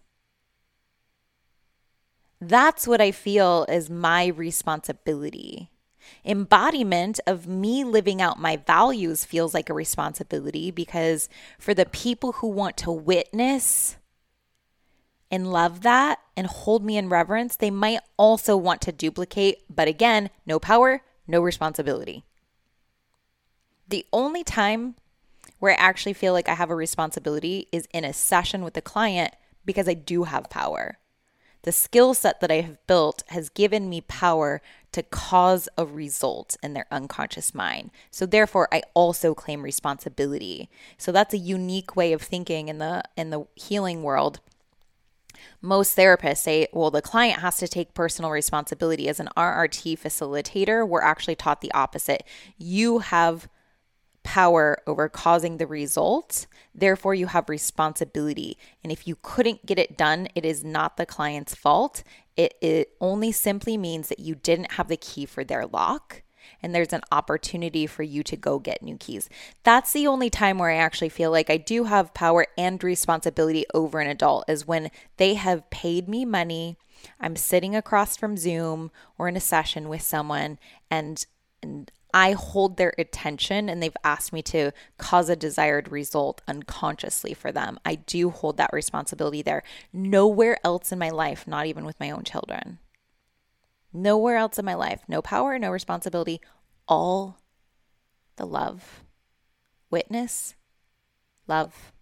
That's 2.41 2.87
what 2.87 2.99
I 2.99 3.11
feel 3.11 3.65
is 3.69 3.89
my 3.89 4.27
responsibility. 4.27 5.69
Embodiment 6.25 7.21
of 7.25 7.47
me 7.47 7.85
living 7.85 8.21
out 8.21 8.39
my 8.39 8.57
values 8.57 9.23
feels 9.23 9.53
like 9.53 9.69
a 9.69 9.73
responsibility 9.73 10.71
because 10.71 11.29
for 11.57 11.73
the 11.73 11.85
people 11.85 12.33
who 12.33 12.47
want 12.47 12.75
to 12.77 12.91
witness 12.91 13.95
and 15.31 15.51
love 15.51 15.81
that 15.81 16.19
and 16.35 16.47
hold 16.47 16.83
me 16.83 16.97
in 16.97 17.07
reverence, 17.07 17.55
they 17.55 17.71
might 17.71 18.01
also 18.17 18.57
want 18.57 18.81
to 18.81 18.91
duplicate, 18.91 19.63
but 19.69 19.87
again, 19.87 20.29
no 20.45 20.59
power, 20.59 21.01
no 21.25 21.39
responsibility. 21.39 22.25
The 23.87 24.05
only 24.11 24.43
time 24.43 24.95
where 25.63 25.71
I 25.71 25.75
actually 25.75 26.11
feel 26.11 26.33
like 26.33 26.49
I 26.49 26.55
have 26.55 26.69
a 26.69 26.75
responsibility 26.75 27.69
is 27.71 27.87
in 27.93 28.03
a 28.03 28.11
session 28.11 28.65
with 28.65 28.73
the 28.73 28.81
client 28.81 29.33
because 29.63 29.87
I 29.87 29.93
do 29.93 30.23
have 30.23 30.49
power. 30.49 30.97
The 31.61 31.71
skill 31.71 32.13
set 32.13 32.41
that 32.41 32.51
I 32.51 32.59
have 32.59 32.85
built 32.85 33.23
has 33.29 33.47
given 33.47 33.87
me 33.87 34.01
power 34.01 34.61
to 34.91 35.03
cause 35.03 35.69
a 35.77 35.85
result 35.85 36.57
in 36.61 36.73
their 36.73 36.85
unconscious 36.91 37.55
mind. 37.55 37.91
So 38.11 38.25
therefore 38.25 38.67
I 38.73 38.83
also 38.93 39.33
claim 39.33 39.61
responsibility. 39.61 40.69
So 40.97 41.13
that's 41.13 41.33
a 41.33 41.37
unique 41.37 41.95
way 41.95 42.11
of 42.11 42.21
thinking 42.21 42.67
in 42.67 42.79
the 42.79 43.01
in 43.15 43.29
the 43.29 43.45
healing 43.55 44.03
world. 44.03 44.41
Most 45.61 45.97
therapists 45.97 46.39
say, 46.39 46.67
well, 46.73 46.91
the 46.91 47.01
client 47.01 47.39
has 47.39 47.55
to 47.59 47.69
take 47.69 47.93
personal 47.93 48.31
responsibility. 48.31 49.07
As 49.07 49.21
an 49.21 49.29
RRT 49.37 49.97
facilitator, 49.97 50.85
we're 50.85 51.01
actually 51.01 51.35
taught 51.35 51.61
the 51.61 51.71
opposite. 51.71 52.25
You 52.57 52.99
have 52.99 53.47
power 54.23 54.81
over 54.87 55.09
causing 55.09 55.57
the 55.57 55.67
result. 55.67 56.47
Therefore, 56.73 57.13
you 57.13 57.27
have 57.27 57.49
responsibility. 57.49 58.57
And 58.83 58.91
if 58.91 59.07
you 59.07 59.17
couldn't 59.21 59.65
get 59.65 59.79
it 59.79 59.97
done, 59.97 60.27
it 60.35 60.45
is 60.45 60.63
not 60.63 60.97
the 60.97 61.05
client's 61.05 61.55
fault. 61.55 62.03
It, 62.35 62.55
it 62.61 62.91
only 62.99 63.31
simply 63.31 63.77
means 63.77 64.09
that 64.09 64.19
you 64.19 64.35
didn't 64.35 64.73
have 64.73 64.87
the 64.87 64.97
key 64.97 65.25
for 65.25 65.43
their 65.43 65.65
lock 65.65 66.23
and 66.61 66.73
there's 66.73 66.93
an 66.93 67.01
opportunity 67.11 67.85
for 67.87 68.03
you 68.03 68.23
to 68.23 68.35
go 68.35 68.59
get 68.59 68.81
new 68.81 68.97
keys. 68.97 69.29
That's 69.63 69.93
the 69.93 70.07
only 70.07 70.29
time 70.29 70.57
where 70.57 70.69
I 70.69 70.77
actually 70.77 71.09
feel 71.09 71.31
like 71.31 71.49
I 71.49 71.57
do 71.57 71.85
have 71.85 72.13
power 72.13 72.47
and 72.57 72.83
responsibility 72.83 73.65
over 73.73 73.99
an 73.99 74.07
adult 74.07 74.45
is 74.47 74.67
when 74.67 74.91
they 75.17 75.35
have 75.35 75.69
paid 75.69 76.07
me 76.07 76.25
money. 76.25 76.77
I'm 77.19 77.35
sitting 77.35 77.75
across 77.75 78.15
from 78.15 78.37
Zoom 78.37 78.91
or 79.17 79.27
in 79.27 79.35
a 79.35 79.41
session 79.41 79.89
with 79.89 80.01
someone 80.01 80.57
and 80.89 81.25
and 81.61 81.91
I 82.13 82.33
hold 82.33 82.77
their 82.77 82.93
attention 82.97 83.69
and 83.69 83.81
they've 83.81 83.97
asked 84.03 84.31
me 84.31 84.43
to 84.43 84.71
cause 84.97 85.29
a 85.29 85.35
desired 85.35 85.91
result 85.91 86.41
unconsciously 86.47 87.33
for 87.33 87.51
them. 87.51 87.79
I 87.83 87.95
do 87.95 88.29
hold 88.29 88.57
that 88.57 88.69
responsibility 88.71 89.41
there. 89.41 89.63
Nowhere 89.91 90.59
else 90.63 90.91
in 90.91 90.99
my 90.99 91.09
life, 91.09 91.47
not 91.47 91.65
even 91.65 91.85
with 91.85 91.99
my 91.99 92.11
own 92.11 92.23
children. 92.23 92.77
Nowhere 93.91 94.37
else 94.37 94.59
in 94.59 94.65
my 94.65 94.75
life. 94.75 95.01
No 95.07 95.21
power, 95.21 95.57
no 95.57 95.71
responsibility. 95.71 96.39
All 96.87 97.37
the 98.35 98.45
love. 98.45 99.03
Witness, 99.89 100.55
love, 101.47 101.93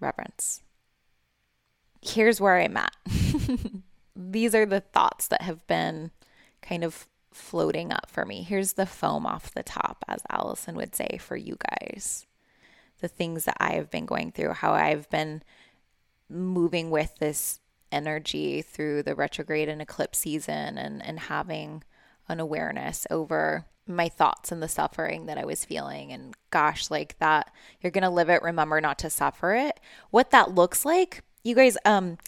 reverence. 0.00 0.62
Here's 2.02 2.40
where 2.40 2.58
I'm 2.58 2.76
at. 2.76 2.94
These 4.16 4.54
are 4.54 4.66
the 4.66 4.80
thoughts 4.80 5.28
that 5.28 5.42
have 5.42 5.66
been 5.66 6.10
kind 6.60 6.84
of 6.84 7.06
floating 7.34 7.92
up 7.92 8.10
for 8.10 8.24
me. 8.24 8.42
Here's 8.42 8.74
the 8.74 8.86
foam 8.86 9.26
off 9.26 9.54
the 9.54 9.62
top, 9.62 10.04
as 10.08 10.22
Allison 10.30 10.74
would 10.76 10.94
say, 10.94 11.18
for 11.20 11.36
you 11.36 11.56
guys. 11.70 12.26
The 13.00 13.08
things 13.08 13.44
that 13.44 13.56
I 13.58 13.72
have 13.72 13.90
been 13.90 14.06
going 14.06 14.32
through, 14.32 14.52
how 14.52 14.72
I've 14.72 15.08
been 15.10 15.42
moving 16.28 16.90
with 16.90 17.16
this 17.18 17.60
energy 17.90 18.62
through 18.62 19.02
the 19.02 19.14
retrograde 19.14 19.68
and 19.68 19.82
eclipse 19.82 20.20
season 20.20 20.78
and, 20.78 21.04
and 21.04 21.18
having 21.18 21.84
an 22.28 22.40
awareness 22.40 23.06
over 23.10 23.66
my 23.86 24.08
thoughts 24.08 24.52
and 24.52 24.62
the 24.62 24.68
suffering 24.68 25.26
that 25.26 25.38
I 25.38 25.44
was 25.44 25.64
feeling. 25.64 26.12
And 26.12 26.34
gosh, 26.50 26.90
like 26.90 27.18
that, 27.18 27.52
you're 27.80 27.90
going 27.90 28.02
to 28.02 28.10
live 28.10 28.30
it, 28.30 28.42
remember 28.42 28.80
not 28.80 28.98
to 29.00 29.10
suffer 29.10 29.54
it. 29.54 29.78
What 30.10 30.30
that 30.30 30.54
looks 30.54 30.84
like, 30.84 31.22
you 31.42 31.54
guys, 31.54 31.76
um, 31.84 32.18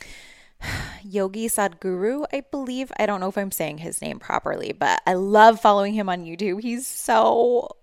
Yogi 1.02 1.48
Sadhguru, 1.48 2.24
I 2.32 2.42
believe. 2.50 2.92
I 2.98 3.06
don't 3.06 3.20
know 3.20 3.28
if 3.28 3.38
I'm 3.38 3.50
saying 3.50 3.78
his 3.78 4.02
name 4.02 4.18
properly, 4.18 4.72
but 4.72 5.00
I 5.06 5.14
love 5.14 5.60
following 5.60 5.94
him 5.94 6.08
on 6.08 6.24
YouTube. 6.24 6.62
He's 6.62 6.86
so 6.86 7.76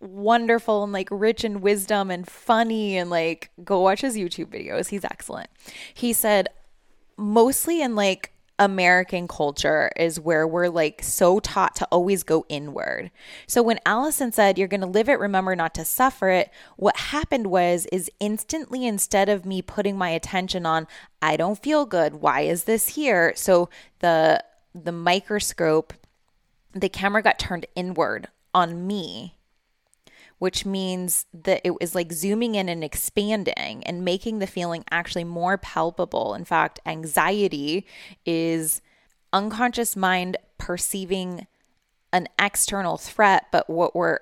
wonderful 0.00 0.84
and 0.84 0.92
like 0.92 1.08
rich 1.10 1.44
in 1.44 1.60
wisdom 1.60 2.10
and 2.10 2.28
funny 2.28 2.96
and 2.96 3.08
like 3.08 3.50
go 3.64 3.80
watch 3.80 4.02
his 4.02 4.16
YouTube 4.16 4.46
videos. 4.46 4.88
He's 4.88 5.04
excellent. 5.04 5.48
He 5.94 6.12
said 6.12 6.48
mostly 7.16 7.80
in 7.80 7.94
like 7.94 8.33
American 8.58 9.26
culture 9.26 9.90
is 9.96 10.20
where 10.20 10.46
we're 10.46 10.68
like 10.68 11.02
so 11.02 11.40
taught 11.40 11.74
to 11.76 11.86
always 11.86 12.22
go 12.22 12.46
inward. 12.48 13.10
So 13.46 13.62
when 13.62 13.80
Allison 13.84 14.30
said 14.30 14.58
you're 14.58 14.68
going 14.68 14.80
to 14.80 14.86
live 14.86 15.08
it 15.08 15.18
remember 15.18 15.56
not 15.56 15.74
to 15.74 15.84
suffer 15.84 16.28
it, 16.28 16.50
what 16.76 16.96
happened 16.96 17.48
was 17.48 17.86
is 17.86 18.10
instantly 18.20 18.86
instead 18.86 19.28
of 19.28 19.44
me 19.44 19.60
putting 19.60 19.98
my 19.98 20.10
attention 20.10 20.66
on 20.66 20.86
I 21.20 21.36
don't 21.36 21.58
feel 21.60 21.84
good, 21.84 22.14
why 22.16 22.42
is 22.42 22.64
this 22.64 22.90
here? 22.90 23.32
So 23.34 23.68
the 24.00 24.42
the 24.74 24.92
microscope 24.92 25.92
the 26.72 26.88
camera 26.88 27.22
got 27.22 27.38
turned 27.38 27.66
inward 27.76 28.28
on 28.52 28.86
me 28.86 29.34
which 30.44 30.66
means 30.66 31.24
that 31.32 31.62
it 31.64 31.80
was 31.80 31.94
like 31.94 32.12
zooming 32.12 32.54
in 32.54 32.68
and 32.68 32.84
expanding 32.84 33.82
and 33.86 34.04
making 34.04 34.40
the 34.40 34.46
feeling 34.46 34.84
actually 34.90 35.24
more 35.24 35.56
palpable. 35.56 36.34
In 36.34 36.44
fact, 36.44 36.78
anxiety 36.84 37.86
is 38.26 38.82
unconscious 39.32 39.96
mind 39.96 40.36
perceiving 40.58 41.46
an 42.12 42.28
external 42.38 42.98
threat, 42.98 43.46
but 43.52 43.70
what 43.70 43.96
we're 43.96 44.18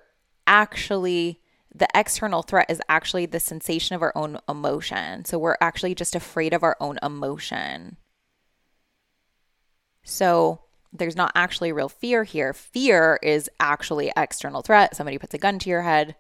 actually 0.47 1.41
the 1.75 1.89
external 1.93 2.43
threat 2.43 2.71
is 2.71 2.81
actually 2.89 3.27
the 3.27 3.41
sensation 3.41 3.97
of 3.97 4.03
our 4.03 4.13
own 4.15 4.39
emotion. 4.49 5.25
So 5.25 5.41
we're 5.41 5.57
actually 5.61 5.97
just 5.97 6.15
afraid 6.15 6.55
of 6.55 6.63
our 6.63 6.77
own 6.79 7.01
emotion. 7.03 7.97
So 10.05 10.61
there's 10.93 11.17
not 11.17 11.33
actually 11.35 11.73
real 11.73 11.89
fear 11.89 12.25
here. 12.25 12.53
Fear 12.53 13.19
is 13.23 13.49
actually 13.59 14.13
external 14.17 14.63
threat. 14.63 14.95
Somebody 14.95 15.19
puts 15.19 15.35
a 15.35 15.39
gun 15.39 15.59
to 15.61 15.71
your 15.71 15.83
head. 15.83 16.17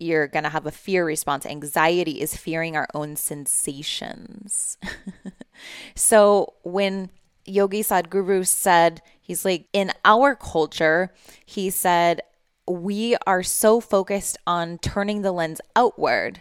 You're 0.00 0.26
going 0.26 0.44
to 0.44 0.50
have 0.50 0.66
a 0.66 0.72
fear 0.72 1.04
response. 1.04 1.46
Anxiety 1.46 2.20
is 2.20 2.36
fearing 2.36 2.76
our 2.76 2.88
own 2.94 3.16
sensations. 3.16 4.76
so 5.94 6.54
when 6.62 7.10
Yogi 7.44 7.82
Sadhguru 7.82 8.46
said, 8.46 9.02
he's 9.20 9.44
like, 9.44 9.66
in 9.72 9.92
our 10.04 10.34
culture, 10.34 11.12
he 11.44 11.70
said, 11.70 12.20
we 12.66 13.16
are 13.26 13.42
so 13.42 13.80
focused 13.80 14.36
on 14.46 14.78
turning 14.78 15.22
the 15.22 15.32
lens 15.32 15.60
outward. 15.74 16.40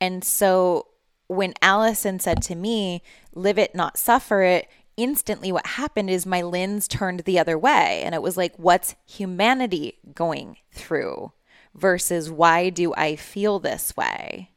And 0.00 0.24
so 0.24 0.86
when 1.26 1.54
Allison 1.62 2.18
said 2.18 2.42
to 2.42 2.54
me, 2.54 3.02
live 3.34 3.58
it, 3.58 3.74
not 3.74 3.98
suffer 3.98 4.42
it, 4.42 4.68
instantly 4.96 5.52
what 5.52 5.66
happened 5.66 6.10
is 6.10 6.26
my 6.26 6.42
lens 6.42 6.86
turned 6.88 7.20
the 7.20 7.38
other 7.38 7.58
way. 7.58 8.02
And 8.04 8.14
it 8.14 8.22
was 8.22 8.36
like, 8.36 8.54
what's 8.56 8.94
humanity 9.06 9.98
going 10.14 10.58
through 10.70 11.32
versus 11.74 12.30
why 12.30 12.70
do 12.70 12.92
I 12.94 13.16
feel 13.16 13.58
this 13.58 13.96
way? 13.96 14.50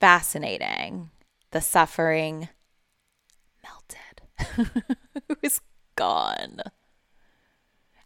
Fascinating. 0.00 1.10
The 1.50 1.60
suffering 1.60 2.48
melted, 3.62 4.66
it 5.28 5.38
was 5.42 5.60
gone. 5.96 6.60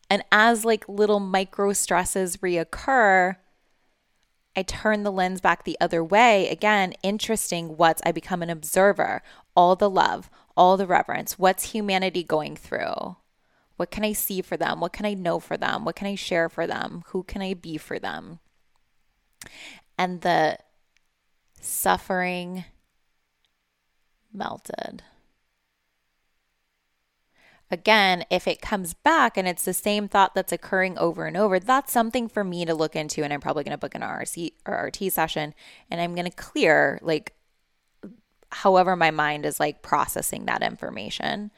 And 0.08 0.22
as 0.30 0.64
like 0.64 0.88
little 0.88 1.20
micro 1.20 1.72
stresses 1.72 2.36
reoccur, 2.38 3.36
I 4.54 4.62
turn 4.62 5.02
the 5.02 5.12
lens 5.12 5.40
back 5.40 5.64
the 5.64 5.78
other 5.80 6.04
way. 6.04 6.48
Again, 6.48 6.92
interesting 7.02 7.76
what's 7.76 8.02
I 8.04 8.12
become 8.12 8.42
an 8.42 8.50
observer 8.50 9.22
all 9.56 9.76
the 9.76 9.90
love, 9.90 10.30
all 10.56 10.76
the 10.76 10.86
reverence. 10.86 11.38
What's 11.38 11.72
humanity 11.72 12.22
going 12.22 12.56
through? 12.56 13.16
What 13.76 13.90
can 13.90 14.04
I 14.04 14.12
see 14.12 14.42
for 14.42 14.56
them? 14.56 14.80
What 14.80 14.92
can 14.92 15.06
I 15.06 15.14
know 15.14 15.40
for 15.40 15.56
them? 15.56 15.84
What 15.84 15.96
can 15.96 16.06
I 16.06 16.14
share 16.14 16.48
for 16.48 16.66
them? 16.66 17.02
Who 17.08 17.22
can 17.22 17.42
I 17.42 17.54
be 17.54 17.78
for 17.78 17.98
them? 17.98 18.38
And 19.98 20.20
the 20.20 20.58
suffering 21.60 22.64
melted. 24.32 25.02
Again, 27.70 28.24
if 28.30 28.46
it 28.46 28.60
comes 28.60 28.92
back 28.92 29.38
and 29.38 29.48
it's 29.48 29.64
the 29.64 29.72
same 29.72 30.06
thought 30.06 30.34
that's 30.34 30.52
occurring 30.52 30.98
over 30.98 31.24
and 31.24 31.38
over, 31.38 31.58
that's 31.58 31.90
something 31.90 32.28
for 32.28 32.44
me 32.44 32.66
to 32.66 32.74
look 32.74 32.94
into. 32.94 33.24
And 33.24 33.32
I'm 33.32 33.40
probably 33.40 33.64
going 33.64 33.72
to 33.72 33.78
book 33.78 33.94
an 33.94 34.02
RC 34.02 34.52
or 34.66 34.74
RT 34.74 35.10
session 35.10 35.54
and 35.90 35.98
I'm 35.98 36.14
going 36.14 36.30
to 36.30 36.36
clear 36.36 36.98
like 37.00 37.34
however 38.52 38.94
my 38.94 39.10
mind 39.10 39.46
is 39.46 39.58
like 39.58 39.82
processing 39.82 40.46
that 40.46 40.62
information. 40.62 41.50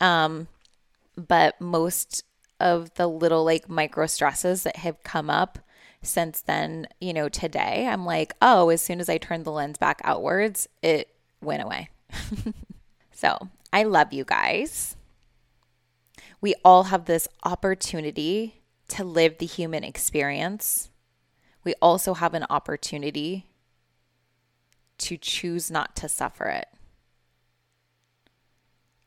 Um, 0.00 0.48
but 1.16 1.60
most 1.60 2.24
of 2.60 2.94
the 2.94 3.06
little 3.06 3.44
like 3.44 3.68
micro 3.68 4.06
stresses 4.06 4.62
that 4.62 4.76
have 4.76 5.02
come 5.02 5.28
up 5.28 5.58
since 6.02 6.40
then, 6.40 6.88
you 7.00 7.12
know, 7.12 7.28
today, 7.28 7.86
I'm 7.86 8.04
like, 8.04 8.34
oh, 8.42 8.70
as 8.70 8.82
soon 8.82 9.00
as 9.00 9.08
I 9.08 9.18
turned 9.18 9.44
the 9.44 9.52
lens 9.52 9.78
back 9.78 10.00
outwards, 10.04 10.68
it 10.82 11.08
went 11.40 11.62
away. 11.62 11.88
so 13.12 13.36
I 13.72 13.84
love 13.84 14.12
you 14.12 14.24
guys. 14.24 14.96
We 16.40 16.54
all 16.64 16.84
have 16.84 17.04
this 17.04 17.28
opportunity 17.44 18.62
to 18.88 19.04
live 19.04 19.38
the 19.38 19.46
human 19.46 19.84
experience. 19.84 20.90
We 21.62 21.74
also 21.80 22.14
have 22.14 22.34
an 22.34 22.46
opportunity 22.50 23.46
to 25.02 25.16
choose 25.16 25.70
not 25.70 25.96
to 25.96 26.08
suffer 26.08 26.46
it. 26.46 26.68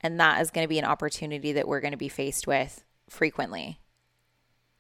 And 0.01 0.19
that 0.19 0.41
is 0.41 0.51
going 0.51 0.63
to 0.63 0.69
be 0.69 0.79
an 0.79 0.85
opportunity 0.85 1.51
that 1.53 1.67
we're 1.67 1.81
going 1.81 1.91
to 1.91 1.97
be 1.97 2.09
faced 2.09 2.47
with 2.47 2.83
frequently, 3.09 3.79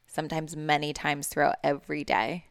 sometimes 0.07 0.55
many 0.55 0.93
times 0.93 1.27
throughout 1.27 1.55
every 1.63 2.03
day. 2.03 2.45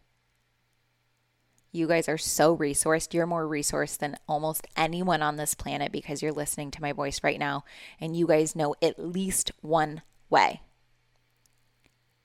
You 1.70 1.88
guys 1.88 2.08
are 2.08 2.18
so 2.18 2.56
resourced. 2.56 3.14
You're 3.14 3.26
more 3.26 3.46
resourced 3.46 3.98
than 3.98 4.16
almost 4.28 4.66
anyone 4.76 5.22
on 5.22 5.36
this 5.36 5.54
planet 5.54 5.90
because 5.90 6.22
you're 6.22 6.32
listening 6.32 6.70
to 6.72 6.82
my 6.82 6.92
voice 6.92 7.20
right 7.24 7.38
now. 7.38 7.64
And 8.00 8.16
you 8.16 8.26
guys 8.28 8.54
know 8.54 8.76
at 8.80 8.98
least 8.98 9.50
one 9.60 10.02
way 10.30 10.60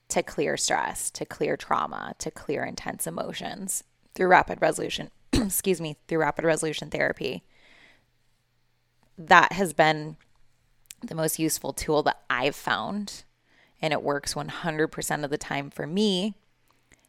to 0.09 0.23
clear 0.23 0.57
stress, 0.57 1.09
to 1.11 1.25
clear 1.25 1.57
trauma, 1.57 2.13
to 2.19 2.29
clear 2.29 2.63
intense 2.63 3.07
emotions 3.07 3.83
through 4.13 4.27
rapid 4.27 4.61
resolution. 4.61 5.09
excuse 5.45 5.81
me, 5.81 5.97
through 6.07 6.19
rapid 6.19 6.45
resolution 6.45 6.89
therapy. 6.89 7.43
That 9.17 9.53
has 9.53 9.73
been 9.73 10.17
the 11.01 11.15
most 11.15 11.39
useful 11.39 11.73
tool 11.73 12.03
that 12.03 12.21
I've 12.29 12.55
found, 12.55 13.23
and 13.81 13.93
it 13.93 14.03
works 14.03 14.33
100% 14.33 15.23
of 15.23 15.29
the 15.29 15.37
time 15.37 15.69
for 15.69 15.87
me. 15.87 16.35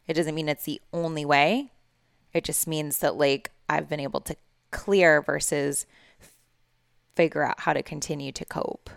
It 0.07 0.13
doesn't 0.13 0.35
mean 0.35 0.49
it's 0.49 0.65
the 0.65 0.81
only 0.93 1.25
way. 1.25 1.71
It 2.33 2.43
just 2.43 2.67
means 2.67 2.99
that, 2.99 3.15
like, 3.15 3.51
I've 3.69 3.89
been 3.89 3.99
able 3.99 4.21
to 4.21 4.35
clear 4.71 5.21
versus 5.21 5.85
figure 7.15 7.43
out 7.43 7.61
how 7.61 7.73
to 7.73 7.83
continue 7.83 8.31
to 8.31 8.45
cope. 8.45 8.89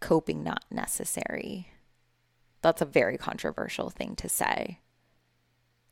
Coping 0.00 0.42
not 0.42 0.64
necessary. 0.70 1.68
That's 2.60 2.82
a 2.82 2.86
very 2.86 3.16
controversial 3.16 3.90
thing 3.90 4.16
to 4.16 4.28
say 4.28 4.80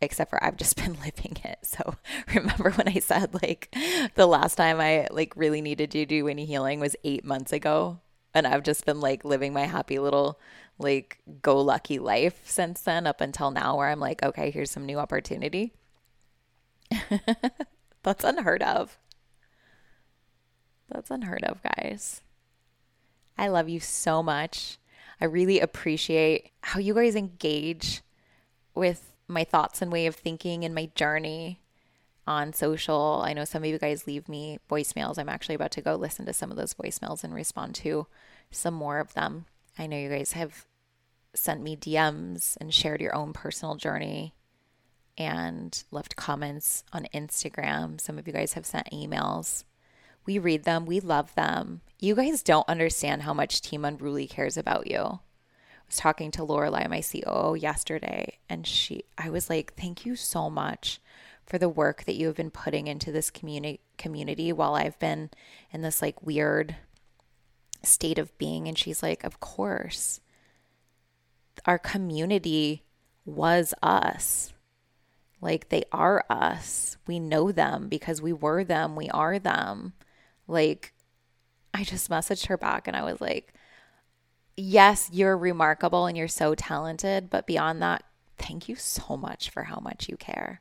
except 0.03 0.31
for 0.31 0.43
I've 0.43 0.57
just 0.57 0.77
been 0.83 0.95
living 0.95 1.37
it. 1.45 1.59
So 1.63 1.97
remember 2.35 2.71
when 2.73 2.89
I 2.89 2.99
said 2.99 3.35
like 3.43 3.75
the 4.15 4.27
last 4.27 4.57
time 4.57 4.81
I 4.81 5.07
like 5.11 5.35
really 5.37 5.61
needed 5.61 5.91
to 5.93 6.07
do 6.07 6.29
any 6.29 6.45
healing 6.45 6.81
was 6.81 6.97
8 7.05 7.25
months 7.25 7.53
ago 7.53 8.01
and 8.35 8.47
I've 8.47 8.63
just 8.63 8.85
been 8.85 9.01
like 9.01 9.25
living 9.25 9.53
my 9.53 9.67
happy 9.67 9.99
little 9.99 10.39
like 10.79 11.19
go 11.43 11.61
lucky 11.61 11.99
life 11.99 12.43
since 12.45 12.81
then 12.81 13.07
up 13.07 13.21
until 13.21 13.51
now 13.51 13.77
where 13.77 13.89
I'm 13.89 14.01
like 14.01 14.23
okay, 14.23 14.51
here's 14.51 14.71
some 14.71 14.87
new 14.87 14.99
opportunity. 14.99 15.73
That's 18.03 18.25
unheard 18.25 18.63
of. 18.63 18.99
That's 20.89 21.11
unheard 21.11 21.45
of, 21.45 21.61
guys. 21.63 22.21
I 23.39 23.49
love 23.49 23.69
you 23.69 23.81
so 23.81 24.23
much. 24.23 24.79
I 25.21 25.25
really 25.25 25.61
appreciate 25.61 26.51
how 26.63 26.81
you 26.81 26.95
guys 26.95 27.15
engage 27.15 28.03
with 28.75 29.12
my 29.29 29.45
thoughts 29.45 29.83
and 29.83 29.93
way 29.93 30.07
of 30.07 30.15
thinking 30.15 30.65
and 30.65 30.75
my 30.75 30.91
journey 30.95 31.61
on 32.27 32.53
social. 32.53 33.23
I 33.25 33.33
know 33.33 33.45
some 33.45 33.63
of 33.63 33.69
you 33.69 33.79
guys 33.79 34.07
leave 34.07 34.29
me 34.29 34.59
voicemails. 34.71 35.19
I'm 35.19 35.29
actually 35.29 35.55
about 35.55 35.73
to 35.73 35.83
go 35.83 35.95
listen 35.95 36.27
to 36.27 36.33
some 36.33 36.51
of 36.51 36.57
those 36.57 36.75
voicemails 36.75 37.25
and 37.25 37.35
respond 37.35 37.75
to 37.77 38.07
some 38.51 38.75
more 38.75 38.99
of 38.99 39.15
them. 39.15 39.47
I 39.79 39.87
know 39.87 39.97
you 39.97 40.09
guys 40.09 40.33
have 40.33 40.67
sent 41.35 41.63
me 41.63 41.77
DMs 41.77 42.57
and 42.61 42.73
shared 42.73 43.01
your 43.01 43.15
own 43.15 43.33
personal 43.33 43.75
journey 43.75 44.35
and 45.17 45.83
left 45.91 46.17
comments 46.17 46.85
on 46.93 47.07
Instagram. 47.15 48.01
Some 48.01 48.19
of 48.19 48.27
you 48.27 48.33
guys 48.33 48.53
have 48.53 48.67
sent 48.67 48.91
emails. 48.91 49.65
We 50.25 50.39
read 50.39 50.65
them, 50.65 50.87
we 50.87 51.01
love 51.01 51.35
them. 51.35 51.81
You 51.99 52.15
guys 52.15 52.43
don't 52.43 52.69
understand 52.69 53.23
how 53.23 53.35
much 53.35 53.61
Team 53.61 53.85
Unruly 53.85 54.27
cares 54.27 54.57
about 54.57 54.87
you 54.87 55.21
talking 55.97 56.31
to 56.33 56.43
Lorelai, 56.43 56.89
my 56.89 57.03
COO, 57.03 57.55
yesterday, 57.55 58.39
and 58.49 58.67
she, 58.67 59.05
I 59.19 59.31
was 59.31 59.51
like, 59.51 59.75
"Thank 59.75 60.07
you 60.07 60.17
so 60.17 60.51
much 60.51 61.01
for 61.47 61.59
the 61.59 61.69
work 61.69 62.05
that 62.05 62.15
you 62.15 62.27
have 62.29 62.37
been 62.37 62.51
putting 62.51 62.87
into 62.87 63.13
this 63.13 63.31
community 63.31 63.81
community 63.99 64.53
while 64.53 64.75
I've 64.75 64.99
been 64.99 65.31
in 65.71 65.83
this 65.83 66.03
like 66.03 66.23
weird 66.23 66.77
state 67.83 68.19
of 68.19 68.37
being." 68.39 68.69
And 68.69 68.79
she's 68.79 69.03
like, 69.03 69.25
"Of 69.25 69.41
course, 69.41 70.21
our 71.67 71.79
community 71.79 72.85
was 73.25 73.75
us." 73.83 74.53
Like 75.41 75.71
they 75.71 75.85
are 75.91 76.25
us. 76.31 76.97
We 77.07 77.19
know 77.19 77.51
them 77.51 77.89
because 77.89 78.23
we 78.23 78.33
were 78.33 78.63
them. 78.63 78.95
We 78.95 79.09
are 79.11 79.41
them. 79.41 79.93
Like 80.47 80.95
I 81.75 81.85
just 81.85 82.11
messaged 82.11 82.47
her 82.47 82.57
back 82.57 82.87
and 82.87 82.97
I 82.97 83.03
was 83.03 83.21
like, 83.21 83.53
yes, 84.57 85.11
you're 85.13 85.37
remarkable 85.37 86.07
and 86.07 86.17
you're 86.17 86.29
so 86.29 86.55
talented. 86.55 87.31
But 87.31 87.47
beyond 87.47 87.83
that, 87.83 88.05
thank 88.39 88.69
you 88.69 88.77
so 88.77 89.17
much 89.17 89.51
for 89.51 89.65
how 89.65 89.81
much 89.81 90.09
you 90.09 90.17
care. 90.17 90.61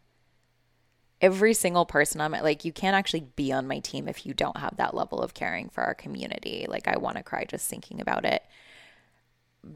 Every 1.20 1.54
single 1.54 1.86
person 1.86 2.20
on 2.20 2.32
my 2.32 2.42
like 2.42 2.66
you 2.66 2.72
can't 2.72 2.96
actually 2.96 3.28
be 3.36 3.52
on 3.52 3.68
my 3.68 3.80
team 3.80 4.08
if 4.08 4.26
you 4.26 4.34
don't 4.34 4.58
have 4.58 4.78
that 4.78 4.96
level 4.96 5.22
of 5.22 5.36
caring 5.36 5.70
for 5.70 5.84
our 5.84 5.94
community. 5.94 6.66
Like 6.68 6.88
I 6.88 6.98
want 6.98 7.18
to 7.18 7.24
cry 7.24 7.46
just 7.46 7.70
thinking 7.70 8.02
about 8.02 8.26
it 8.26 8.44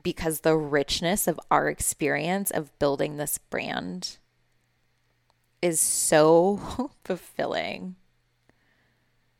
because 0.01 0.39
the 0.39 0.55
richness 0.55 1.27
of 1.27 1.39
our 1.51 1.69
experience 1.69 2.49
of 2.49 2.77
building 2.79 3.17
this 3.17 3.37
brand 3.37 4.17
is 5.61 5.79
so 5.79 6.91
fulfilling. 7.03 7.95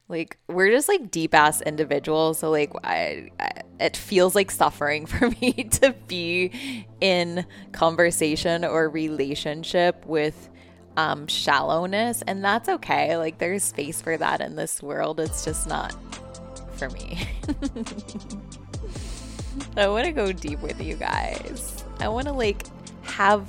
Like 0.07 0.37
we're 0.47 0.69
just 0.69 0.87
like 0.87 1.09
deep 1.09 1.33
ass 1.33 1.61
individuals, 1.61 2.39
so 2.39 2.51
like 2.51 2.71
I, 2.83 3.31
I, 3.39 3.61
it 3.79 3.97
feels 3.97 4.35
like 4.35 4.51
suffering 4.51 5.05
for 5.07 5.29
me 5.41 5.51
to 5.51 5.95
be 6.07 6.85
in 7.01 7.45
conversation 7.71 8.63
or 8.63 8.87
relationship 8.89 10.05
with 10.05 10.49
um 10.97 11.27
shallowness 11.27 12.21
and 12.21 12.43
that's 12.43 12.69
okay. 12.69 13.17
Like 13.17 13.39
there's 13.39 13.63
space 13.63 14.01
for 14.01 14.15
that 14.17 14.41
in 14.41 14.55
this 14.55 14.81
world. 14.83 15.19
It's 15.19 15.43
just 15.43 15.67
not 15.67 15.95
for 16.77 16.89
me. 16.91 17.27
I 19.77 19.87
want 19.87 20.05
to 20.05 20.11
go 20.11 20.31
deep 20.31 20.61
with 20.61 20.81
you 20.81 20.95
guys. 20.95 21.83
I 21.99 22.09
want 22.09 22.27
to 22.27 22.33
like 22.33 22.63
have 23.03 23.47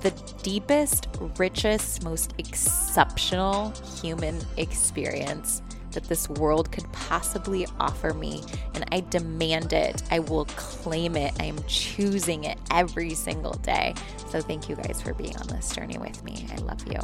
the 0.00 0.10
deepest, 0.42 1.08
richest, 1.38 2.04
most 2.04 2.34
exceptional 2.38 3.72
human 4.00 4.38
experience 4.56 5.62
that 5.92 6.04
this 6.04 6.28
world 6.28 6.70
could 6.70 6.90
possibly 6.92 7.66
offer 7.80 8.14
me. 8.14 8.42
And 8.74 8.84
I 8.92 9.00
demand 9.00 9.72
it. 9.72 10.02
I 10.10 10.20
will 10.20 10.44
claim 10.44 11.16
it. 11.16 11.32
I 11.40 11.44
am 11.44 11.58
choosing 11.66 12.44
it 12.44 12.58
every 12.70 13.10
single 13.14 13.54
day. 13.54 13.94
So 14.28 14.40
thank 14.40 14.68
you 14.68 14.76
guys 14.76 15.00
for 15.02 15.14
being 15.14 15.36
on 15.38 15.48
this 15.48 15.74
journey 15.74 15.98
with 15.98 16.22
me. 16.22 16.46
I 16.52 16.56
love 16.56 16.86
you. 16.86 17.00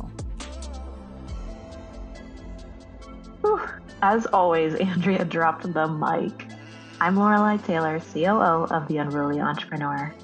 As 4.03 4.27
always, 4.27 4.75
Andrea 4.75 5.25
dropped 5.25 5.73
the 5.73 5.89
mic. 5.89 6.47
I'm 7.01 7.17
Lorelei 7.17 7.57
Taylor, 7.57 8.01
COO 8.13 8.67
of 8.71 8.87
The 8.87 8.99
Unruly 8.99 9.41
Entrepreneur. 9.41 10.15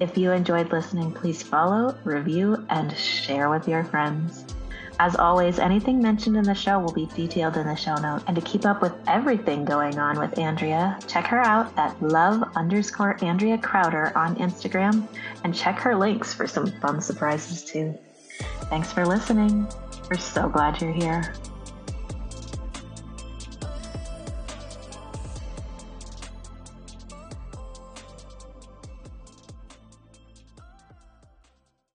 If 0.00 0.18
you 0.18 0.32
enjoyed 0.32 0.72
listening, 0.72 1.12
please 1.12 1.42
follow, 1.42 1.96
review, 2.04 2.66
and 2.68 2.96
share 2.96 3.48
with 3.48 3.68
your 3.68 3.84
friends. 3.84 4.44
As 5.00 5.16
always, 5.16 5.58
anything 5.58 6.00
mentioned 6.00 6.36
in 6.36 6.44
the 6.44 6.54
show 6.54 6.78
will 6.78 6.92
be 6.92 7.06
detailed 7.06 7.56
in 7.56 7.66
the 7.66 7.74
show 7.74 7.96
note. 7.96 8.22
And 8.26 8.36
to 8.36 8.42
keep 8.42 8.64
up 8.64 8.80
with 8.80 8.92
everything 9.08 9.64
going 9.64 9.98
on 9.98 10.18
with 10.18 10.38
Andrea, 10.38 10.98
check 11.08 11.26
her 11.26 11.40
out 11.40 11.72
at 11.76 12.00
love 12.00 12.44
underscore 12.54 13.22
Andrea 13.24 13.58
Crowder 13.58 14.16
on 14.16 14.36
Instagram 14.36 15.06
and 15.42 15.54
check 15.54 15.78
her 15.80 15.96
links 15.96 16.32
for 16.32 16.46
some 16.46 16.66
fun 16.80 17.00
surprises 17.00 17.64
too. 17.64 17.98
Thanks 18.70 18.92
for 18.92 19.04
listening. 19.04 19.66
We're 20.10 20.18
so 20.18 20.48
glad 20.48 20.80
you're 20.80 20.92
here. 20.92 21.34